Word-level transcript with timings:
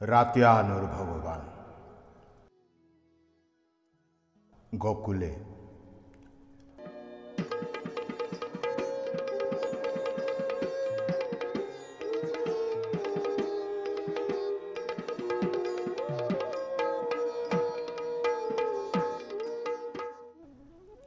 রাতিয়ানুর 0.00 0.86
ভগবান। 0.86 1.40
গোকুলে। 4.78 5.34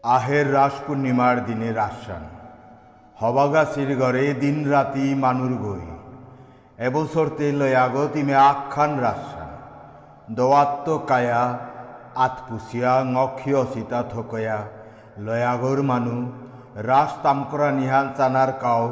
আহের 0.03 0.53
রাস 0.53 0.71
পূর্ণিমার 0.87 1.45
দিনে 1.45 1.73
রাসান 1.73 2.23
হবাগাছির 3.15 3.99
ঘরে 3.99 4.33
দিন 4.33 4.69
রাতি 4.69 5.15
মানুর 5.15 5.57
গই। 5.57 5.92
এবছর 6.77 7.27
তে 7.37 7.47
লয়াগত 7.51 8.15
ইমে 8.15 8.35
আখ্যান 8.51 8.91
রাসান 8.99 9.49
দোয়াত্ত 10.35 10.87
কায়া 11.07 11.43
আতপুসিয়া 12.15 12.93
ngক্ষীয় 13.13 13.61
সীতা 13.73 14.03
থকয়া। 14.03 14.59
লয়াগর 15.17 15.79
মানু, 15.81 16.17
রাস 16.89 17.11
তামকরা 17.23 17.69
নিহান 17.71 18.07
চানার 18.17 18.51
কাও 18.61 18.83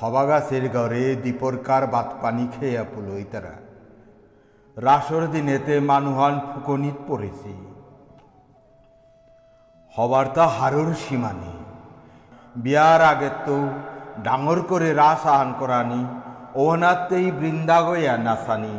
হবাগাছের 0.00 0.64
ঘরে 0.72 1.02
দীপরকার 1.16 1.82
বাত 1.86 2.08
পানি 2.22 2.44
খেয়া 2.54 2.84
পুলই 2.94 3.24
তারা 3.32 3.54
রাসর 4.76 5.22
দিনেতে 5.32 5.80
মানুহান 5.80 6.34
ফুকনিত 6.40 6.98
পড়েছি 7.08 7.54
হবার 9.96 10.26
তা 10.34 10.44
হারুর 10.46 10.90
সীমানি। 10.94 11.54
বিয়ার 12.56 13.00
আগে 13.02 13.30
তো 13.46 13.56
ডাঙর 14.22 14.58
করে 14.62 14.88
রাস 14.94 15.22
আহান 15.26 15.52
করানি 15.58 16.02
ওহনাতেই 16.60 17.26
বৃন্দাগয়া 17.40 18.14
নাসানি 18.26 18.74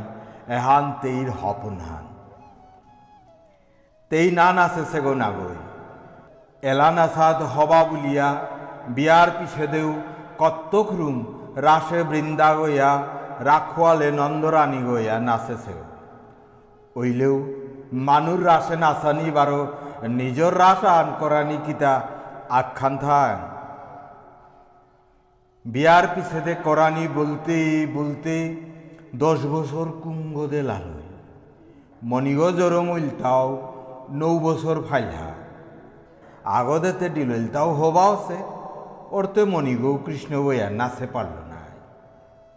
এহান 0.56 0.86
তেইর 1.02 1.30
হপনহান। 1.40 2.06
তেই 4.12 4.28
না 4.38 4.48
নাচে 4.58 4.84
সেগো 4.92 5.14
এলা 6.64 6.90
নাসাদ 6.98 7.40
হবা 7.54 7.82
বুলিয়া 7.90 8.28
বিয়ার 8.96 9.30
পিছে 9.38 9.66
দেও 9.74 9.90
কত্তক 10.42 10.88
রুম 11.00 11.18
রাসে 11.68 12.00
বৃন্দা 12.12 12.50
গইয়া 12.60 12.92
রাখোয়ালে 13.50 14.10
নন্দরানী 14.20 14.80
গয়া 14.88 15.16
নাচে 15.28 15.56
সেগো 15.64 15.86
ওইলেও 17.00 17.36
মানুর 18.08 18.42
রাসে 18.46 18.76
নাচানি 18.84 19.28
বারো, 19.38 19.62
নিজর 20.20 20.52
রাস 20.64 20.82
আন 20.98 21.08
করানি 21.20 21.58
কিতা 21.66 21.94
আখ্যান 22.60 22.94
থান। 23.04 23.38
বিয়ার 25.74 26.06
পিছেতে 26.14 26.54
করানি 26.66 27.06
বলতে 27.16 27.58
বলতে 27.94 28.36
দশ 29.24 29.40
বছর 29.54 29.86
কুম্ভ 30.04 30.36
দে 30.52 30.62
লালই 30.70 31.08
মণিগ 32.10 32.42
জরম 32.60 32.88
উল্টাও 32.90 33.48
নৌ 34.20 34.34
বছর 34.40 34.76
ফাইলা। 34.90 35.26
আগদেতে 36.58 37.06
ডিলইলতাও 37.16 37.70
হবাও 37.80 38.14
সে 38.26 38.40
ওরতে 39.16 39.42
মণিগৌ 39.54 39.94
কৃষ্ণ 40.06 40.32
বইয়া 40.46 40.68
নাচে 40.80 41.06
পারল 41.14 41.36
না 41.52 41.62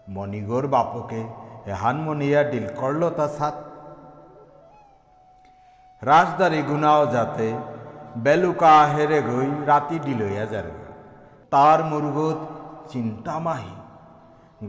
মণিগর 0.09 0.65
বাপকে 0.75 1.21
এহান 1.73 1.97
মনিয়া 2.07 2.41
ডিল 2.51 2.67
করল 2.81 3.03
তা 3.19 3.27
সাত। 3.39 3.57
রাজদারি 6.03 6.61
গুনাও 6.71 7.03
যাতে 7.15 7.49
বেলুকা 8.25 8.75
হেরে 8.93 9.21
গই, 9.29 9.51
রাতি 9.71 9.97
ডিলইয়া 10.05 10.45
যারগা 10.53 10.89
তার 11.53 11.79
মুরগত 11.91 12.41
চিন্তা 12.93 13.35
মাহি 13.47 13.75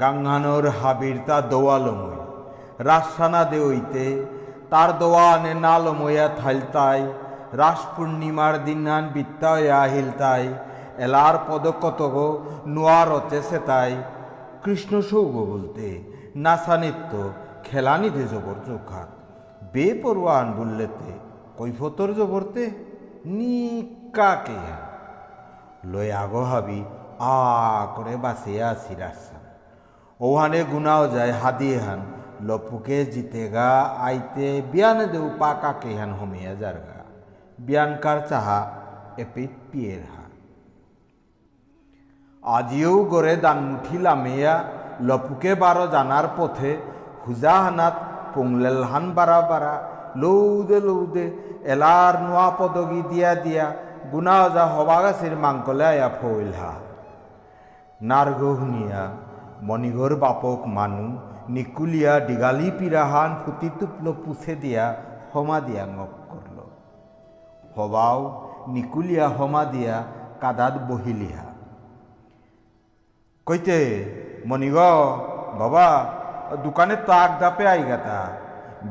গাঙ্গানোর 0.01 0.65
হাবির 0.79 1.17
তা 1.27 1.37
দোয়ালময়। 1.51 2.19
রাসানা 2.89 3.41
দেওইতে 3.51 4.05
তার 4.71 4.89
দোয়ানে 5.01 5.53
নালময়া 5.65 6.27
থাইলতাই। 6.39 7.01
রাস 7.61 7.81
পূর্ণিমার 7.93 8.55
দিনান 8.65 9.03
বিত্তায়া 9.15 9.81
হিলতাই 9.93 10.45
এলার 11.05 11.35
পদকতগ 11.47 12.15
নোয়ারতে 12.75 13.39
সেতাই। 13.49 13.91
কৃষ্ণ 14.63 14.93
সৌগ 15.09 15.33
বলতে 15.53 15.87
নাসানিত্য 16.45 17.11
খেলানিতে 17.65 18.23
জবর 18.31 18.57
চোখাত 18.67 19.09
বেপরোয়ান 19.73 20.47
বললেতে, 20.59 21.09
কৈফতর 21.57 22.09
জবরতে 22.17 22.63
নিকাকে 23.37 24.61
লয় 25.91 26.11
আগো 26.23 26.43
হাবি 26.51 26.81
আ 27.21 27.35
করে 27.95 28.15
বাসিয়া 28.17 28.69
আসি 28.69 28.93
রাস্তান 28.95 29.43
ওহানে 30.19 30.63
গুনাও 30.63 31.07
যায় 31.07 31.31
হাদিয়ে 31.31 31.79
হান 31.79 32.01
লপুকে 32.41 33.05
জিতে 33.05 33.49
গা 33.49 33.69
আইতে 33.97 34.61
বিয়ান 34.71 34.99
দেউ 35.11 35.29
পাকাকে 35.39 35.91
হান 35.97 36.11
হমিয়া 36.13 36.53
যারগা 36.55 36.99
বিয়ানকার 37.59 38.19
চাহা 38.29 38.59
এপিট 39.17 39.51
পিয়ের 39.71 40.03
হা। 40.13 40.23
আজিও 42.43 43.03
গড়ে 43.03 43.35
দানমুঠি 43.35 43.97
লামেয়া, 43.97 44.63
লপুকে 45.01 45.55
বারো 45.55 45.87
জানার 45.87 46.27
পথে 46.37 46.77
হুজাহানাত 47.27 47.95
পুংলেল 48.33 48.83
হান 48.83 49.05
বারা 49.11 49.41
বারা 49.41 49.73
লৌদে 50.15 50.79
লৌদে 50.79 51.25
এলার 51.63 52.15
নোয়া 52.21 52.49
পদগি 52.59 53.01
দিয়া 53.01 53.35
দিয়া 53.35 53.65
গুনাও 54.11 54.45
যা 54.49 54.65
হবাগাছির 54.65 55.35
মাংকলে 55.35 55.85
আয়া 55.85 56.09
ফইলহা 56.09 56.73
নারগহুনিয়া, 58.09 59.01
মণিঘর 59.67 60.11
বাপক 60.23 60.59
মানু, 60.77 61.05
নিকুলিয়া 61.55 62.13
ডিগালি 62.27 62.69
পিরাহান 62.77 63.31
ফুটি 63.41 63.69
তুপল 63.79 64.05
পুছে 64.23 64.53
দিয়া 64.63 64.85
হমা 65.31 65.57
দিয়া 65.67 65.83
ngক 65.95 66.13
করল 66.31 66.57
হবাও 67.75 68.19
নিকুলিয়া 68.73 69.25
হমা 69.37 69.63
দিয়া 69.73 69.95
কাদাত 70.41 70.75
বহিলিহা। 70.89 71.45
কইতে 73.47 73.79
মণিগ, 74.49 74.77
বাবা, 75.59 75.87
দোকানে 76.63 76.95
তো 77.05 77.11
আগ 77.23 77.31
দাপে 77.41 77.65
আই 77.73 77.81
গাতা 77.89 78.19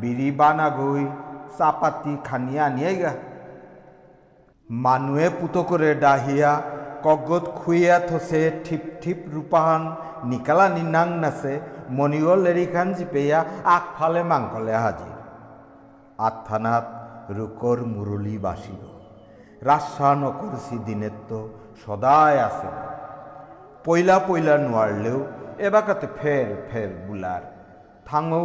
বিড়ি 0.00 0.28
বানা 0.40 0.66
গই 0.78 1.04
চাপাতি 1.56 2.12
খানিয়া 2.26 2.64
আনিয়াই 2.68 2.96
গা 3.02 3.12
মানুহে 4.70 5.26
পুতো 5.38 5.60
করে 5.70 5.90
ডাহিয়া 6.04 6.52
কগত 7.04 7.44
খুইয়া 7.60 7.96
থসে 8.08 8.42
ঠিপ 8.64 8.82
ঠিপ 9.02 9.18
রূপাহান, 9.34 9.82
নিকালা 10.30 10.66
নিনাং 10.76 11.08
নাচে, 11.22 11.54
মণিগল 11.96 12.38
লেরিখান 12.44 12.88
জিপেয়া, 12.96 13.38
আগফালে 13.76 14.22
মাংকলে 14.30 14.74
হাজির 14.84 15.16
আত্থানাত 16.28 16.86
রুকর 17.36 17.78
মুরলি 17.94 18.36
বাসিব 18.46 18.80
রাস্সা 19.68 20.10
নকরছি 20.20 20.76
দিনের 20.86 21.16
তো 21.28 21.38
সদায় 21.82 22.38
আছে। 22.48 22.70
পয়লা 23.84 24.16
পয়লা 24.26 24.54
নোয়ারলেও 24.64 25.18
এবাকাতে 25.66 26.06
ফের 26.18 26.46
ফের 26.68 26.90
বুলার 27.06 27.42
থাঙও 28.08 28.44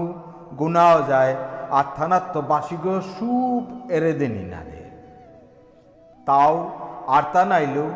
গুনাও 0.59 0.97
যায় 1.11 1.33
আত্থানাত 1.79 2.25
তো 2.33 2.39
বাসিগ 2.51 2.85
সুপ 3.13 3.65
এরে 3.95 4.11
দেনি 4.19 4.43
না 4.53 4.61
তাও 6.27 6.53
আর্তা 7.17 7.41
নাইলেও 7.51 7.87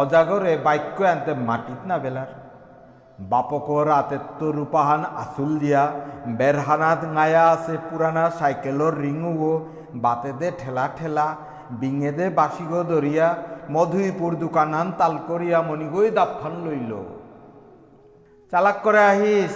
অজাগরে 0.00 0.52
বাক্য 0.66 0.98
আনতে 1.12 1.32
মাটিত 1.48 1.80
না 1.88 1.96
বেলার 1.98 2.30
বাপকর 3.30 3.84
রাতের 3.88 4.54
রূপাহান 4.58 5.02
আসুল 5.22 5.50
দিয়া 5.58 5.82
বেরহানাত 6.38 7.00
গায়া 7.16 7.44
আছে 7.54 7.74
পুরানা 7.88 8.24
সাইকেলর 8.38 8.94
রিঙুও 9.04 9.52
বাতেদে 10.04 10.48
ঠেলা 10.60 10.84
ঠেলা, 10.98 11.26
বিঙেদে 11.80 12.26
বাসিগ 12.38 12.72
দরিয়া 12.90 13.28
মধুইপুর 13.74 14.32
দোকানান 14.42 14.88
তাল 14.98 15.14
করিয়া 15.28 15.58
মণিগই 15.68 16.08
দাফান 16.10 16.54
লইল। 16.64 16.92
চালাক 18.50 18.76
করে 18.84 19.02
আহিস 19.12 19.54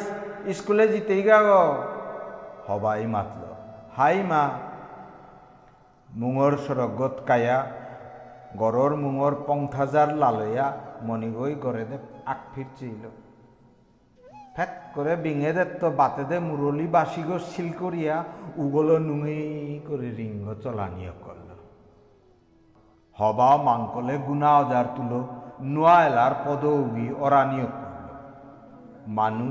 স্কুলে 0.59 0.85
জিতেই 0.93 1.23
গা 1.27 1.39
গো 1.47 1.65
হবাই 2.67 3.07
মাতল, 3.15 3.43
হাই 3.97 4.17
মা। 4.31 4.43
মুঙর 6.09 6.53
সরগত 6.65 7.15
কায়া 7.29 7.59
গড়র 8.61 8.93
মুঙর 8.97 9.35
পংথাজার 9.47 10.09
লালয়া 10.17 10.67
মণিগই 11.03 11.55
গড়ে 11.55 11.85
দে 11.85 11.97
আক 12.27 12.41
ফিরছিল 12.53 13.03
ফ্যাক 14.55 14.73
করে 14.95 15.17
বিঙে 15.17 15.53
দে 15.53 15.65
তো 15.81 15.89
বাতে 15.91 16.25
দে 16.25 16.37
মুরলি 16.39 16.87
বাসিগ 16.87 17.29
শিল 17.51 17.69
করিয়া, 17.73 18.17
উগলো 18.57 18.97
নুঙি 18.99 19.43
করে 19.89 20.09
রিঙ্গ 20.11 20.47
চলানিয় 20.63 21.13
করল 21.25 21.49
হবা 23.19 23.51
মাংকলে 23.57 24.15
গুনা 24.19 24.51
অজার 24.59 24.87
তুলো, 24.97 25.21
নোয়া 25.63 25.97
এলার 26.07 26.35
পদৌগি 26.45 27.07
অরানিয় 27.21 27.67
করল 27.67 28.07
মানু 29.09 29.49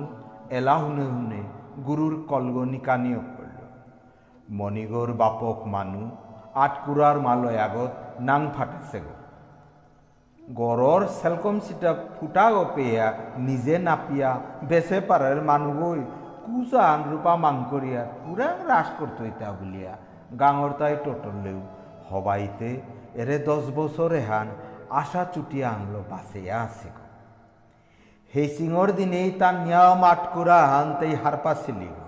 এলা 0.50 0.76
হুনে 0.76 1.06
হুনে 1.06 1.42
গুরুর 1.86 2.16
কলগ 2.28 2.58
নিকানিয় 2.64 3.22
করল 3.36 3.60
মণিগর 4.50 5.10
বাপক 5.14 5.58
মানু 5.66 6.02
আটকুরার 6.56 7.18
মালয় 7.20 7.60
আগত 7.68 7.92
নাং 8.20 8.42
ফাটেছে 8.56 9.00
গো 9.00 9.14
গড়র 10.40 11.02
সেলকম 11.08 11.60
সিটা 11.60 11.92
ফুটা 12.20 12.46
পেয়া 12.76 13.08
নিজে 13.38 13.76
নাপিয়া 13.78 14.30
বেসে 14.64 15.00
পারের 15.00 15.40
মানুগই 15.42 16.02
কুজান 16.46 17.00
রূপা 17.12 17.34
মাং 17.36 17.56
করিয়া 17.72 18.02
কুরাং 18.26 18.56
রাস 18.68 18.88
করতো 19.00 19.22
ইতা 19.26 19.50
বলিয়া 19.52 19.94
গাঙর 20.40 20.72
তাই 20.80 20.96
টোটলেও 21.04 21.60
হবাইতে 22.10 22.70
এরে 23.22 23.38
দশ 23.40 23.64
বছর 23.76 24.10
এহান 24.12 24.48
আশা 24.90 25.24
চুটিয়া 25.34 25.70
আনলো 25.70 26.02
বাসেয়া 26.10 26.58
আছে। 26.62 26.90
সেই 28.34 28.48
দিনেই 28.92 29.30
তার 29.32 29.56
নিয়ম 29.56 30.04
আটকুরা 30.04 30.60
হানতেই 30.68 31.14
হারপা 31.24 31.54
ছিলি 31.54 31.90
গো। 31.98 32.01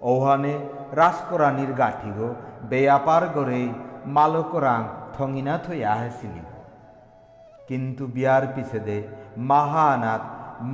ওহানে 0.00 0.54
রাসকরানির 0.92 1.72
গাঠি 1.72 2.10
গো, 2.16 2.28
বেয়াপার 2.70 3.22
গড়েই 3.36 3.66
মালকরাং 4.06 4.80
থঙিনা 5.14 5.54
থইয়া 5.58 5.92
হেছিলি 5.94 6.42
কিন্তু 7.68 8.02
বিয়ার 8.06 8.44
পিছে 8.54 8.80
দে 8.80 8.98
মাহানাত 9.50 10.22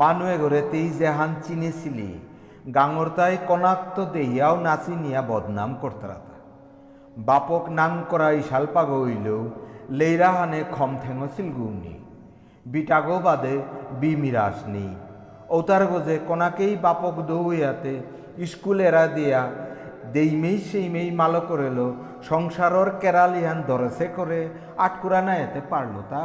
মানুয়ে 0.01 0.37
গড়ে 0.39 0.61
তেই 0.71 0.89
জেহান 0.99 1.31
চিনেছিলি। 1.45 2.11
গাঙর 2.75 3.09
তাই 3.17 3.35
কনাক্ত 3.49 3.97
দেহিয়াও 4.15 4.55
নাচি 4.57 4.95
নিয়া 5.03 5.23
বদনাম 5.31 5.71
করতারাতা 5.83 6.37
বাপক 7.17 7.65
নাং 7.69 7.93
করা 8.11 8.29
ইশালপা 8.31 8.83
গইলেও 8.85 9.41
লেইরাহানে 9.91 10.61
খম 10.73 10.91
ঠেঙছিল 11.03 11.49
গুনি 11.53 11.95
বিটাগো 12.67 13.17
বাদে 13.19 13.55
বিমিরাস 14.01 14.59
নেই। 14.67 14.91
ওতার 15.49 15.83
গজে 15.87 16.17
কোনাকেই 16.29 16.77
বাপক 16.77 17.15
দৌয়াতে 17.29 17.95
স্কুলেরা 18.47 19.07
দিয়া 19.07 19.43
দেইমেই 20.13 20.59
সেইমেই 20.59 21.11
মালো 21.11 21.41
করেলো 21.41 21.87
সংসারর 22.23 22.89
কেরালিহান 23.01 23.63
দরসে 23.67 24.07
করে 24.17 24.49
আটকুরা 24.77 25.21
না 25.23 25.35
এতে 25.37 25.61
পারল 25.71 25.95
তা। 26.11 26.25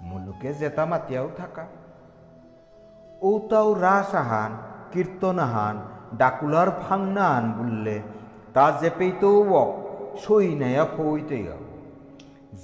মুলুকে 0.00 0.54
জেতা 0.54 0.84
মাতিয়াও 0.86 1.28
থাকা। 1.36 1.64
ও 3.22 3.30
তাও 3.50 3.68
রাস 3.74 4.14
আহান 4.14 4.52
কীর্তন 4.92 5.38
আহান 5.38 5.76
ডাকুলার 6.16 6.70
ফাংনা 6.70 7.24
আন 7.26 7.52
বললে, 7.52 8.02
তা 8.54 8.70
জেপেইতেও 8.80 9.42
বক 9.42 9.70
সই 10.18 10.54
নেয়া 10.54 10.84
ফইতেই 10.84 11.42
গাব 11.46 11.62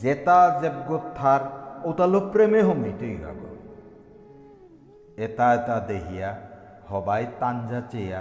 জেতা 0.00 0.60
জেবগোত্থার 0.60 1.40
ওতালো 1.82 2.20
প্রেমে 2.32 2.62
হমিতেই 2.62 3.16
গাব 3.16 3.40
এটা 5.16 5.46
এটা 5.54 5.80
দেহিয়া 5.80 6.49
হবাই 6.90 7.26
তাঞ্জা 7.40 7.80
চেয়া 7.90 8.20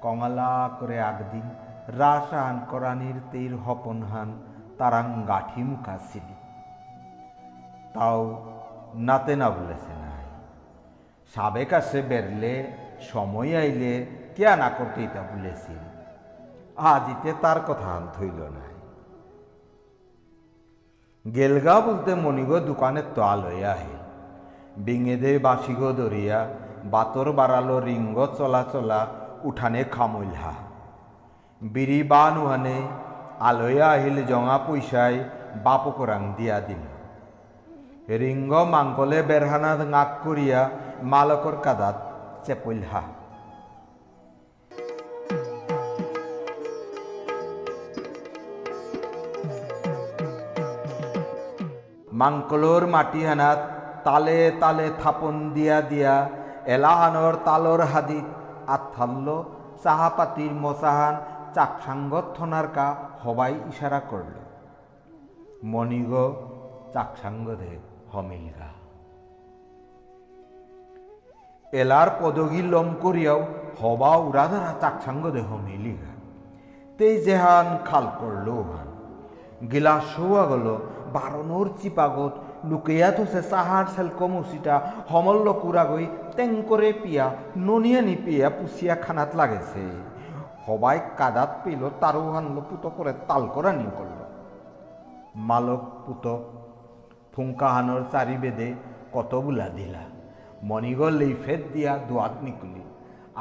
কঙালা 0.00 0.70
করে 0.80 1.00
আগদিন 1.00 1.46
রাস 1.98 2.34
আহান 2.34 2.56
করানির 2.70 3.18
তেইর 3.30 3.54
হপন 3.56 4.02
হান 4.02 4.28
তারাং 4.78 5.06
গাঠি 5.28 5.62
মুখা 5.62 5.98
ছিলি 6.12 6.36
তাও 7.94 8.20
নাতে 8.94 9.36
না 9.36 9.50
বলেছে 9.50 9.92
নাই। 9.92 10.24
সাবেক 11.34 11.68
কাছে 11.68 12.02
বেরলে, 12.02 12.72
সময় 13.00 13.56
আইলে 13.58 14.06
কেয়া 14.36 14.56
না 14.56 14.68
করতে 14.78 15.04
এটা 15.04 15.22
বলেছিল। 15.22 15.80
আজিতে 16.76 17.30
তার 17.40 17.58
কথা 17.66 17.92
থইল 18.14 18.40
নাই। 18.56 18.72
গেলগা 21.34 21.80
বলতে 21.80 22.14
মনিগো 22.14 22.60
দোকানের 22.60 23.06
তো 23.14 23.22
আলোয় 23.22 23.64
আহিল। 23.64 24.02
বিঙেদে 24.76 25.38
বাসিগো 25.38 25.92
দরিয়া 25.92 26.48
বাতর 26.84 27.26
বাড়ালো 27.32 27.76
রিঙ্গ 27.80 28.18
চলা 28.38 28.62
চলা 28.72 29.00
উঠানে 29.42 29.82
খামইলহা 29.84 30.54
বিড়ি 31.62 32.00
বা 32.02 32.24
নুহানে 32.30 32.78
আলোয়া 33.40 33.88
আহিল 33.92 34.18
জঙা 34.26 34.56
পয়সায় 34.58 35.18
বাপকরাং 35.64 36.22
দিয়া 36.36 36.58
দিল 36.60 36.82
রিঙ্গ 38.18 38.52
মাংকলে 38.64 39.18
বেরহানা 39.22 39.72
নাক 39.84 40.10
করিয়া 40.24 40.60
মালকর 41.02 41.56
কাদাত 41.62 41.96
চেপইলহা 42.46 43.02
মাংকলোর 52.12 52.82
মাটিহানাত 52.86 53.60
তালে 54.04 54.38
তালে 54.60 54.86
থাপন 55.02 55.34
দিয়া 55.54 55.78
দিয়া 55.80 56.14
এলাহানর 56.74 57.34
তালর 57.46 57.82
হাদিত 57.92 58.28
আত্থাল্ল 58.74 59.28
চাহাপাতির 59.84 60.52
মচাহান 60.64 61.14
চাকসাঙ্গত 61.54 62.26
থনার 62.36 62.66
কা 62.76 62.86
হবাই 63.24 63.54
ইশারা 63.70 64.00
করল। 64.10 64.34
মণিগ 65.72 66.12
চাকসাঙ্গদে 66.94 67.72
হমিলগা 68.12 68.70
এলার 71.80 72.08
পদগী 72.20 72.62
লম 72.72 72.88
করিয়াও 73.04 73.40
হবা 73.80 74.12
উড়াধারা 74.26 74.72
চাকসাঙ্গদে 74.82 75.42
হমিলিগা 75.50 76.12
তেই 76.98 77.14
জেহান 77.26 77.68
খাল 77.88 78.06
করল 78.20 78.48
হান 78.68 78.88
গিলাস 79.72 80.04
শোয়া 80.12 80.42
গেল, 80.50 80.66
বারণর 81.14 81.66
চিপাগত 81.80 82.34
লুকেয়া 82.70 83.10
থসে 83.16 83.40
চাহার 83.50 83.86
সেলক 83.94 84.20
মুচিটা 84.32 84.74
সমল্ল 85.10 85.46
কুড়াগৈ 85.62 86.06
টেং 86.40 86.62
করে 86.68 86.90
পিয়া, 87.02 87.26
ননিয়া 87.68 88.00
নিপিয়া 88.08 88.46
পুচিয়া 88.50 88.94
খানাত 88.94 89.30
লাগেছে। 89.40 89.82
সবাই 90.66 90.96
কাদাত 91.18 91.50
পেল 91.64 91.82
তারও 92.00 92.24
হানলো, 92.34 92.60
পুতো 92.70 92.88
করে 92.96 93.12
তাল 93.28 93.42
করা 93.54 93.70
নিয়ে 93.72 93.92
করল 93.98 94.20
মালক 95.48 95.82
পুতক 96.06 96.40
ফুংকাহানোর 97.32 98.02
চারি 98.12 98.36
বেদে 98.42 98.68
কত 99.14 99.32
বুলা 99.34 99.68
দিলা? 99.68 100.04
মণিগল 100.62 101.20
এই 101.20 101.34
ফেদ 101.44 101.60
দিয়া 101.72 101.92
দোয়াত 102.08 102.34
নিকুলি। 102.42 102.82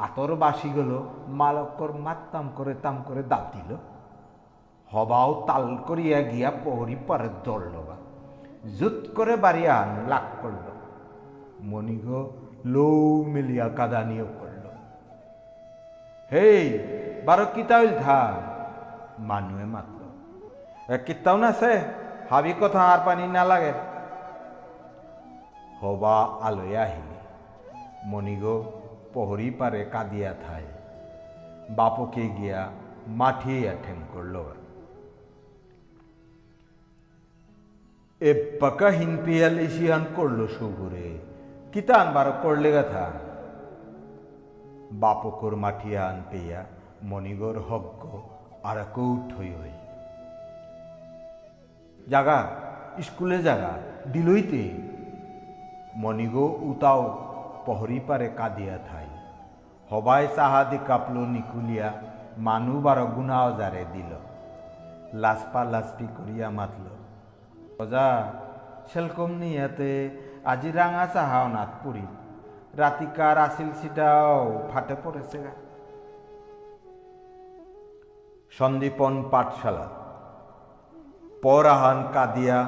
আতর 0.05 0.31
বাসি 0.35 0.69
গেল 0.75 0.91
মালকর 1.39 1.91
মাত্তাম 2.05 2.45
করে 2.55 2.73
তাম 2.83 2.95
করে 3.07 3.21
দাব 3.23 3.45
দিল। 3.53 3.71
হবাও 4.91 5.29
তাল 5.47 5.65
করিয়া 5.87 6.19
গিয়া 6.21 6.49
পহরি 6.63 6.97
পারে 7.07 7.29
দৌড়ল 7.45 7.75
বা 7.87 7.95
জুত 8.77 8.97
করে 9.15 9.33
বাড়িয়া 9.35 9.75
লাগ 10.07 10.25
করল 10.41 10.67
মণিগ 11.71 12.07
লৌ 12.65 13.23
মিলিয়া 13.23 13.69
কাদানিও 13.69 14.27
করল। 14.39 14.65
হেই, 16.31 16.79
বারো 17.25 17.45
কিতাইল 17.55 17.89
থা 18.03 18.41
মানুয়ে 19.19 19.65
মাতল। 19.65 20.01
কিতাও 21.05 21.37
না 21.37 21.51
সে 21.51 21.81
হাবি 22.29 22.53
কথা 22.61 22.81
আর 22.83 22.99
পানি 23.05 23.27
না 23.27 23.43
লাগে। 23.45 23.73
হবা 25.81 26.15
আলোয় 26.41 26.77
আহিলি। 26.77 27.17
মণিগ 28.05 28.43
পহরি 29.13 29.49
পারে 29.51 29.85
কাদিয়া 29.91 30.33
থায় 30.47 30.65
বাপকে 31.69 32.29
গিয়া 32.37 32.71
মাঠিয়া 33.07 33.73
ঠেং 33.83 33.99
করল 34.13 34.35
এ 38.21 38.57
পাকা 38.59 38.89
হিনপিয়াল 38.89 39.59
এসিয়ান 39.59 40.05
করল 40.15 40.47
সুগুরে 40.47 41.28
কিতান 41.73 42.13
বারো 42.13 42.33
করলে 42.41 42.71
গাথা 42.71 43.11
বাপকর 44.91 45.53
আন 45.95 46.21
পেয়া 46.31 46.65
মণিগর 47.03 47.59
হজ্ঞ 47.59 48.17
আর 48.63 48.85
কৌঠ 48.93 49.33
হই। 49.33 49.71
জাগা, 52.09 52.45
স্কুলে 53.01 53.43
জাগা 53.43 53.73
দিলইতে 54.11 54.69
মণিগো 55.95 56.47
উতাও 56.47 57.33
পহরি 57.65 57.99
পারে 58.07 58.29
কাঁদিয়া 58.37 58.77
থাই। 58.77 59.05
হবাই 59.91 60.27
সাহাদি 60.35 60.77
কাপলো 60.87 61.25
নিকুলিয়া, 61.25 61.93
মানু 62.37 62.81
বারো 62.81 63.05
গুনাও 63.05 63.57
জারে 63.57 63.85
দিল। 63.93 64.15
লাসপা 65.13 65.63
লাসপি 65.63 66.07
করিয়া 66.17 66.49
মাতল। 66.49 66.87
অজা, 67.79 68.33
সেলকম 68.93 69.31
নিয়াতে 69.31 70.09
আজি 70.51 70.69
রাঙা 70.79 71.05
চাহাও 71.13 71.45
রাতিকার 72.79 73.37
আসিল 73.45 73.69
সিটাও 73.79 74.37
ফাটে 74.71 74.95
পড়েছে 75.03 75.37
গা। 75.43 75.53
সন্দীপন 78.57 79.13
পাঠশালা 79.31 79.87
পরাহান 81.43 81.99
কাদিয়া 82.15 82.59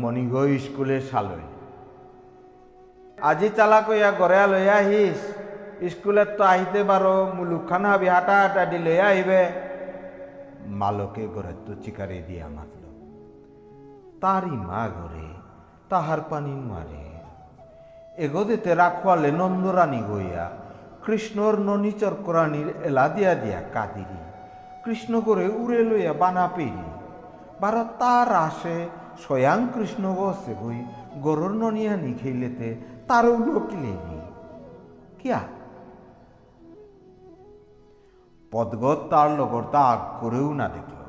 মণিগ 0.00 0.34
স্কুলে 0.64 0.98
সালই 1.10 1.46
আজি 3.30 3.48
চালা 3.56 3.78
কইয়া 3.86 4.10
গড়ে 4.20 4.40
লইয়া 4.52 4.76
আহিস 4.82 5.20
স্কুলে 5.92 6.24
তো 6.38 6.42
আহিতে 6.44 6.80
পারো 6.90 7.16
মুলুকখান 7.36 7.84
হাবি 7.90 8.08
হাঁটা 8.14 8.34
হাঁটা 8.40 8.62
দি 8.70 8.78
লইয়া 8.86 9.06
আহিবে। 9.12 9.42
মালকে 10.80 11.24
ঘরে 11.34 11.52
তো 11.66 11.72
চিকারে 11.82 12.18
দিয়া 12.28 12.46
মাতল। 12.56 12.84
তারই 14.22 14.56
মা 14.68 14.82
ঘরে 14.98 15.28
তাহার 15.90 16.20
পানি 16.30 16.54
মারে 16.70 17.04
এগোদেতে 18.18 18.74
রাখোয়ালে 18.74 19.30
নন্দরানী 19.32 20.02
গইয়া 20.02 20.50
কৃষ্ণর 21.06 21.58
ননিচর 21.58 22.14
কোরানির 22.24 22.68
এলা 22.82 23.08
দিয়া 23.08 23.34
দিয়া 23.34 23.60
কাদিরি। 23.72 24.20
কৃষ্ণ 24.84 25.20
করে 25.20 25.48
উড়ে 25.48 25.84
লইয়া 25.84 26.12
বানা 26.12 26.48
পেরি 26.56 26.90
বারা 27.60 27.84
তার 27.84 28.32
আসে, 28.32 28.88
স্বয়ং 29.22 29.66
কৃষ্ণ 29.74 30.14
বসে 30.14 30.54
গই 30.62 30.84
গরুর 31.20 31.50
ননিয়া 31.50 31.96
নি 31.96 32.12
খেলেতে 32.12 32.76
তারও 33.08 33.36
লোকিলে 33.38 33.92
নি 34.08 34.20
কিয়া? 35.18 35.40
পদগত 38.50 39.06
তার 39.10 39.30
লগর 39.30 39.62
তা 39.72 39.80
আগ 39.80 39.98
করেও 40.20 40.54
না 40.54 40.68
দেখল। 40.68 41.00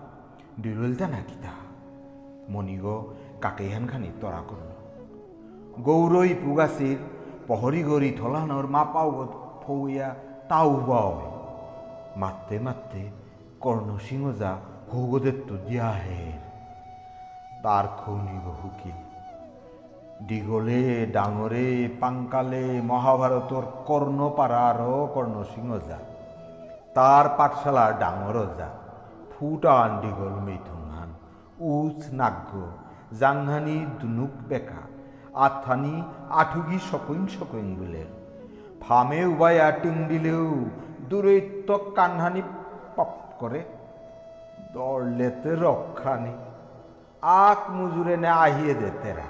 ডিরুলতা 0.62 1.08
নাকি 1.08 1.36
তা? 1.44 1.50
মণিগ 2.50 2.86
কাকেহান 3.42 3.88
খানি 3.88 4.12
তরা 4.22 4.42
করল? 4.48 4.73
গৌরই 5.82 6.34
পুগাছির 6.34 6.98
পহরি 7.48 7.84
গড়ি 7.84 8.12
থলানোর 8.22 8.68
মা 8.68 8.84
পাওগত 8.84 9.32
ফৌয়া 9.64 10.16
তাও 10.50 10.70
বাওয় 10.70 11.28
মারতে 12.18 12.60
মারতে 12.60 13.12
কর্ণ 13.62 13.98
সিংহ 13.98 14.26
যা 14.40 14.52
হৌগদের 14.92 15.38
তো 15.48 15.56
দিয়া 15.58 15.90
হের 15.92 16.42
তার 17.64 17.86
খৌনিগ 17.98 18.46
হুকিল 18.64 18.98
দিগলে 20.28 21.06
ডাঙরে 21.06 21.88
পাঙ্কালে 22.00 22.82
মহাভারতর 22.82 23.64
কর্ণ 23.86 25.36
সিংহ 25.54 25.72
যা 25.90 26.00
তার 26.94 27.26
পাঠশালার 27.38 28.00
ডাঙর 28.00 28.36
যা 28.58 28.70
ফুটান 29.32 29.90
দিগল 30.02 30.36
মিথুনহান 30.40 31.10
উচ 31.60 32.00
নাগ্য 32.14 32.52
জাংহানি 33.20 33.86
দুনুক 34.00 34.34
বেকা। 34.48 34.93
আথানি 35.46 36.04
আঠুগি 36.30 36.80
সকইং 36.92 37.28
সকইং 37.28 37.76
বলে। 37.80 38.04
ফামে 38.82 39.26
উবায়া 39.26 39.72
টিং 39.72 39.96
দিলেও 40.08 40.48
দূরৈত্য 41.10 41.70
কানহানি 41.96 42.42
পপ 42.96 43.14
করে। 43.40 43.62
দৌড়লেতে 44.74 45.52
রক্ষানি, 45.56 46.34
আক 47.22 47.62
মুজুরে 47.70 48.16
নে 48.18 48.30
আহিয়ে 48.46 48.74
দে 48.74 48.90
তেরা। 49.04 49.28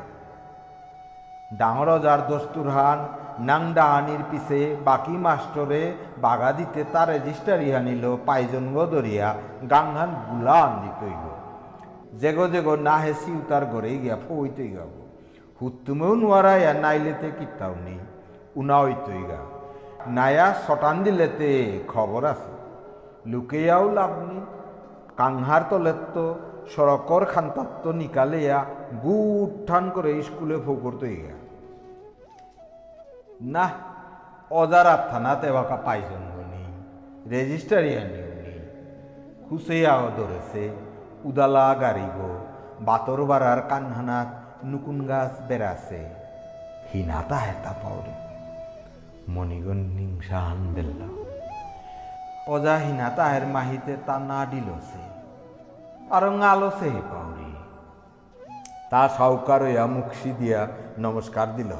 ডাঙর 1.59 1.89
যার 2.03 2.21
দস্তুর 2.29 2.69
হান 2.69 2.99
নাংডাহানির 3.39 4.23
পিছে 4.31 4.59
বাকি 4.85 5.15
মাস্টরে 5.25 5.81
বাগা 6.21 6.51
দিতে 6.51 6.81
তার 6.93 7.07
রেজিস্টার 7.09 7.59
ইহা 7.67 7.81
নিল 7.87 8.03
পাইজন 8.25 8.65
দরিয়া 8.91 9.29
গাংহান 9.71 10.11
বুলা 10.27 10.57
আন্দি 10.67 10.91
তৈগ 10.99 11.23
যেগো 12.21 12.45
যেগো 12.53 12.73
না 12.87 12.95
হেসি 13.03 13.31
উতার 13.41 13.63
ঘরে 13.65 13.91
গিয়া 14.03 14.17
ফইতই 14.25 14.69
গাব। 14.75 15.02
হুত্তুমেও 15.63 16.15
নোয়ারা 16.15 16.57
ইয়া 16.57 16.73
নাইলেতে 16.73 17.31
কিতাও 17.39 17.75
নেই। 17.85 17.99
উনাওই 18.55 18.95
তৈগা 19.05 19.37
নায়া 20.07 20.53
শটান 20.67 21.03
দিলেতে 21.03 21.79
খবর 21.87 22.25
আছে। 22.25 22.51
লুকেয়াও 23.25 23.91
লাভ 23.91 24.09
নেই। 24.09 24.41
কাংহার 25.17 25.61
তলের 25.69 25.99
তো 26.13 26.35
সড়কর 26.75 27.25
খান্তাত্ত 27.25 27.87
নিকালেয়া 27.87 28.65
গু 29.03 29.43
উত্থান 29.43 29.89
করে 29.89 30.21
স্কুলে 30.21 30.57
ফোকর 30.65 30.91
তৈগা। 30.99 31.35
না 33.41 33.69
অজারাত 34.51 35.11
থানাতে 35.11 35.51
বাকা 35.51 35.75
পাইজন 35.75 36.23
নেই। 36.51 36.67
রেজিস্টারি 37.29 37.97
আনিও 37.97 38.27
নেই। 38.43 38.59
খুসেয়াও 39.49 40.11
ধরেছে 40.17 40.75
উদালা 41.23 41.75
গাড়ি 41.81 42.07
গো। 42.17 42.45
বাতর 42.79 43.25
বাড়ার 43.25 43.61
কানহানাত 43.69 44.42
নুকুন 44.65 45.07
গাছ 45.07 45.31
বেড়াছে। 45.47 46.09
হিনাতা 46.93 47.37
হেতা 47.37 47.73
পাউরে 47.83 48.13
মণিগণ 49.31 49.79
নিংসা 49.97 50.39
হান 50.39 50.73
বেল্লা 50.73 51.09
অজা 52.47 52.75
হিনা 52.77 53.09
তাহের 53.09 53.45
মাহিতে 53.47 53.97
তা 54.05 54.19
না 54.19 54.45
দিলছে 54.45 55.01
আর 56.09 56.23
আলোছে 56.43 56.89
হে 56.89 57.01
পাউরি। 57.11 57.51
তা 58.89 59.09
সাউকার 59.09 59.61
হইয়া 59.63 59.85
মুখি 59.85 60.31
দিয়া 60.31 60.67
নমস্কার 60.99 61.55
দিল 61.55 61.71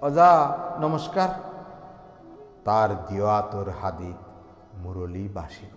অজা, 0.00 0.58
নমস্কার। 0.80 1.28
তার 2.64 3.06
দিওয়া 3.06 3.42
তোর 3.42 3.68
হাদিত 3.82 4.18
মুরলি 4.78 5.28
বাসিব। 5.28 5.74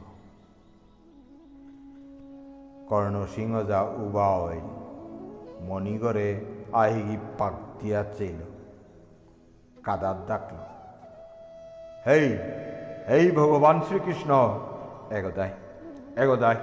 কর্ণ 2.90 3.26
সিংহ 3.36 3.64
যা 3.64 3.82
উবা 3.82 4.28
হইল 4.40 4.91
মণিগরে 5.68 6.30
আহিগি 6.82 7.18
পাক 7.38 7.56
দিয়া 7.80 8.02
চেইল 8.18 8.40
কাদার 9.86 10.18
ডাকল। 10.28 10.58
হেই 12.08 12.28
হেই 13.10 13.26
ভগবান 13.40 13.78
শ্রীকৃষ্ণ 13.88 14.32
এগোদায় 15.18 15.54
এগোদায় 16.24 16.60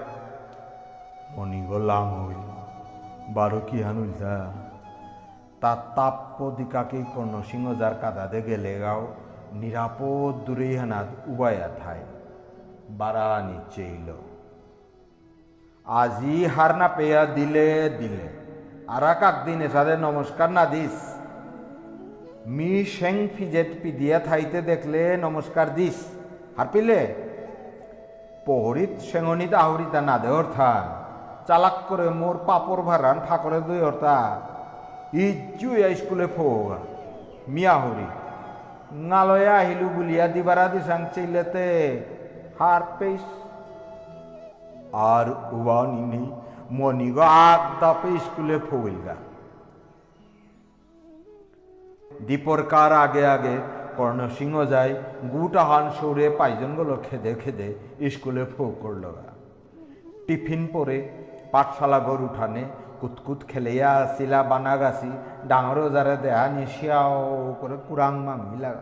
মণিগ 1.36 1.70
লাং 1.88 2.04
হইল, 2.18 2.42
বারো 3.36 3.60
কি 3.68 3.78
হানুল 3.86 4.10
যা। 4.20 4.34
তার 5.62 5.80
তাপ্য 5.96 6.38
দিকাকেই 6.56 7.04
কর্ণ 7.12 7.34
সিংহ 7.50 7.66
যার 7.80 7.94
কাদাদে 8.02 8.40
গেলে 8.48 8.74
গাও, 8.82 9.02
নিরাপদ 9.60 10.32
দূরেই 10.46 10.74
হানাত 10.80 11.08
উবায়া 11.32 11.68
থায় 11.80 12.04
বারা 13.00 13.26
নিচে 13.48 13.86
আজি 15.86 16.34
হার 16.54 16.72
না 16.80 16.88
পেয়া 16.96 17.22
দিলে 17.36 17.66
দিলে। 18.00 18.26
আর 18.94 19.04
এক 19.12 19.22
দিন 19.46 19.60
এসাদে 19.66 19.94
নমস্কার 20.06 20.48
না 20.58 20.64
দিস। 20.74 20.96
মি 22.56 22.72
সেং 22.96 23.14
ফিজেট 23.34 23.70
পিদিয়া 23.82 24.18
থাইতে 24.18 24.58
দেখলে 24.70 25.02
নমস্কার 25.26 25.66
দিস। 25.78 25.98
আর 26.60 26.66
পিলে 26.72 27.00
পহরিত 28.46 28.92
সেঙনিত 29.10 29.52
আহরিতা 29.64 30.00
না 30.08 30.16
দে 30.22 30.30
অর্থাৎ 30.40 30.84
চালাক 31.48 31.76
করে 31.88 32.06
মোর 32.20 32.36
পাপড় 32.48 32.82
ভারান 32.88 33.18
ফাকরে 33.26 33.58
দুই 33.68 33.80
অর্থাৎ 33.90 34.38
ইজ্জু 35.24 35.70
স্কুলে 35.98 36.26
ফোগা 36.36 36.78
মিয়া 37.48 37.74
হরি 37.82 38.08
নালয়া 39.10 39.56
আহিলু 39.62 39.86
বুলিয়া 39.96 40.26
দিবারা 40.34 40.66
দিসাং 40.72 41.00
চিলেতে 41.14 41.68
হার 42.58 42.82
পেস 42.98 43.24
আর 45.12 45.26
উবানি 45.56 46.24
মনিগ 46.68 47.18
আগ 47.44 47.62
দাপে 47.80 48.12
স্কুলে 48.24 48.56
ফোগিলগা 48.66 49.16
দীপর 52.10 52.60
কার 52.72 52.92
আগে 53.04 53.24
আগে 53.26 53.56
কর্ণসিংহ 53.96 54.56
যায় 54.64 54.92
গুটাহান 55.32 55.86
সৌরে 55.96 56.26
পাইজনগুলো 56.38 56.94
খেদে 57.06 57.32
খেদে 57.42 57.68
স্কুলে 58.10 58.44
ফো 58.44 58.64
করল 58.82 59.04
টিফিন 60.26 60.62
পরে 60.72 60.96
পাঠশালা 61.52 61.98
ঘর 62.00 62.20
উঠানে 62.22 62.62
কুতকুত 63.00 63.40
খেলেয়া 63.48 63.90
আসিলা 63.96 64.40
বানাগাছি 64.50 65.10
ডাঙর 65.48 65.78
যারে 65.94 66.14
দেহা 66.22 66.44
নিশিয়াও 66.56 67.16
করে 67.60 67.76
কুরাং 67.86 68.12
মামিলা 68.26 68.72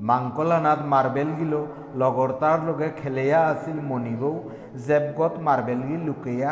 মাংকলানাথ 0.00 0.80
মার্বেল 0.84 1.30
গিলো 1.38 1.60
লগর 1.94 2.30
তার 2.40 2.58
লগে 2.66 2.88
খেলেয়া 3.00 3.40
আছিল 3.52 3.76
মণিবৌ 3.90 4.34
জেবগত 4.86 5.34
মার্বেল 5.38 5.80
গি 5.88 5.96
লুকেয়া 6.06 6.50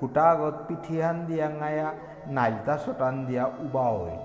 খুটাগত 0.00 0.56
পিঠিহান 0.68 1.16
দিয়া 1.28 1.48
গায়া 1.60 1.88
নাইলতা 2.36 2.74
শটান 2.84 3.14
দিয়া 3.26 3.44
উবা 3.64 3.86
হই 3.94 4.16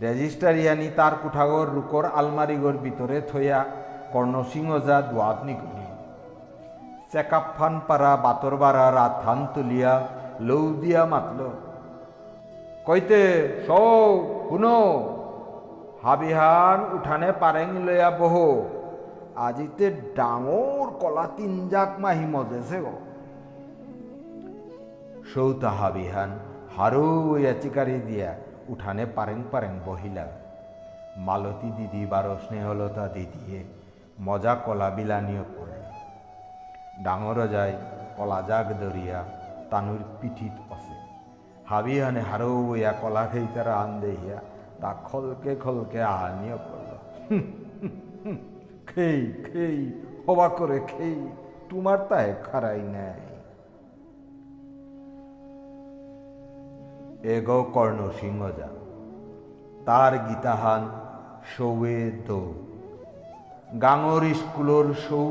রেজিস্টারিয়ানি 0.00 0.88
তার 0.98 1.14
কুঠাগর 1.22 1.66
রুকর 1.76 2.04
আলমারিগর 2.18 2.76
ভিতরে 2.84 3.16
থইয়া 3.30 3.60
কর্ণসিংহ 4.12 4.70
যা 4.88 4.98
দোয়াত 5.10 5.38
নিকলি 5.48 5.86
চেকাপ 7.12 7.46
ফান 7.56 7.74
পারা 7.88 8.12
বাতর 8.24 8.54
বাড়া 8.62 8.86
রাত 8.98 9.14
থান 9.24 9.38
তুলিয়া 9.54 9.94
লৌ 10.48 10.64
দিয়া 10.82 11.02
মাতল। 11.12 11.40
কইতে 12.86 13.22
সৌ 13.66 13.88
শুনো। 14.48 14.78
হাবিহান 16.04 16.78
উঠানে 16.96 17.30
পারেং 17.40 17.68
লইয়া 17.86 18.10
বহো। 18.10 18.48
আজিতে 19.46 19.86
ডাঙর 20.16 20.88
কলা 21.00 21.26
তিন 21.36 21.52
জাক 21.68 21.90
মাহি 22.02 22.26
মজেছে 22.34 22.78
গো। 22.84 22.94
সৌতা 25.30 25.70
হাবিহান 25.80 26.30
হারো 26.76 27.06
চিকারি 27.62 27.96
দিয়া 28.08 28.30
উঠানে 28.72 29.04
পারেং 29.16 29.38
পারেং 29.52 29.72
বহিলা। 29.86 30.26
মালতী 31.26 31.68
দিদি 31.76 32.02
বারো 32.12 32.34
স্নেহলতা 32.44 33.04
দিদিয়ে 33.14 33.60
মজা 34.26 34.54
কলা 34.64 34.88
বিলানিও 34.96 35.44
করে। 35.56 35.78
ডাঙর 37.04 37.38
যায় 37.54 37.74
কলা 38.16 38.40
জাগ 38.48 38.66
দরিয়া 38.80 39.20
তানুর 39.70 40.02
পিঠিত 40.20 40.56
আছে 40.74 40.96
হাবিহানে 41.70 42.22
হারো 42.30 42.50
ইয়া 42.80 42.92
কলা 43.02 43.24
খেই 43.32 43.46
তারা 43.54 43.72
আন 43.82 43.90
দেহিয়া 44.02 44.38
তা 44.80 44.90
খলকে 45.08 45.52
খলকে 45.64 46.00
আহানিও 46.14 46.58
করল 46.68 46.90
খেই 48.90 49.20
খেই 49.46 49.78
হবা 50.26 50.46
করে 50.58 50.78
খেই 50.92 51.16
তোমার 51.70 51.98
তাই 52.10 52.28
খারাই 52.46 52.82
নাই। 52.96 53.25
এগো 57.22 57.62
কর্ণ 57.72 58.10
সিংহ 58.20 58.42
যা 58.58 58.68
তার 59.86 60.12
গীতাহান 60.28 60.82
সৌয়ে 61.56 62.10
দৌ। 62.26 62.52
গাঙর 63.82 64.22
স্কুলর 64.34 64.94
সৌ 65.08 65.24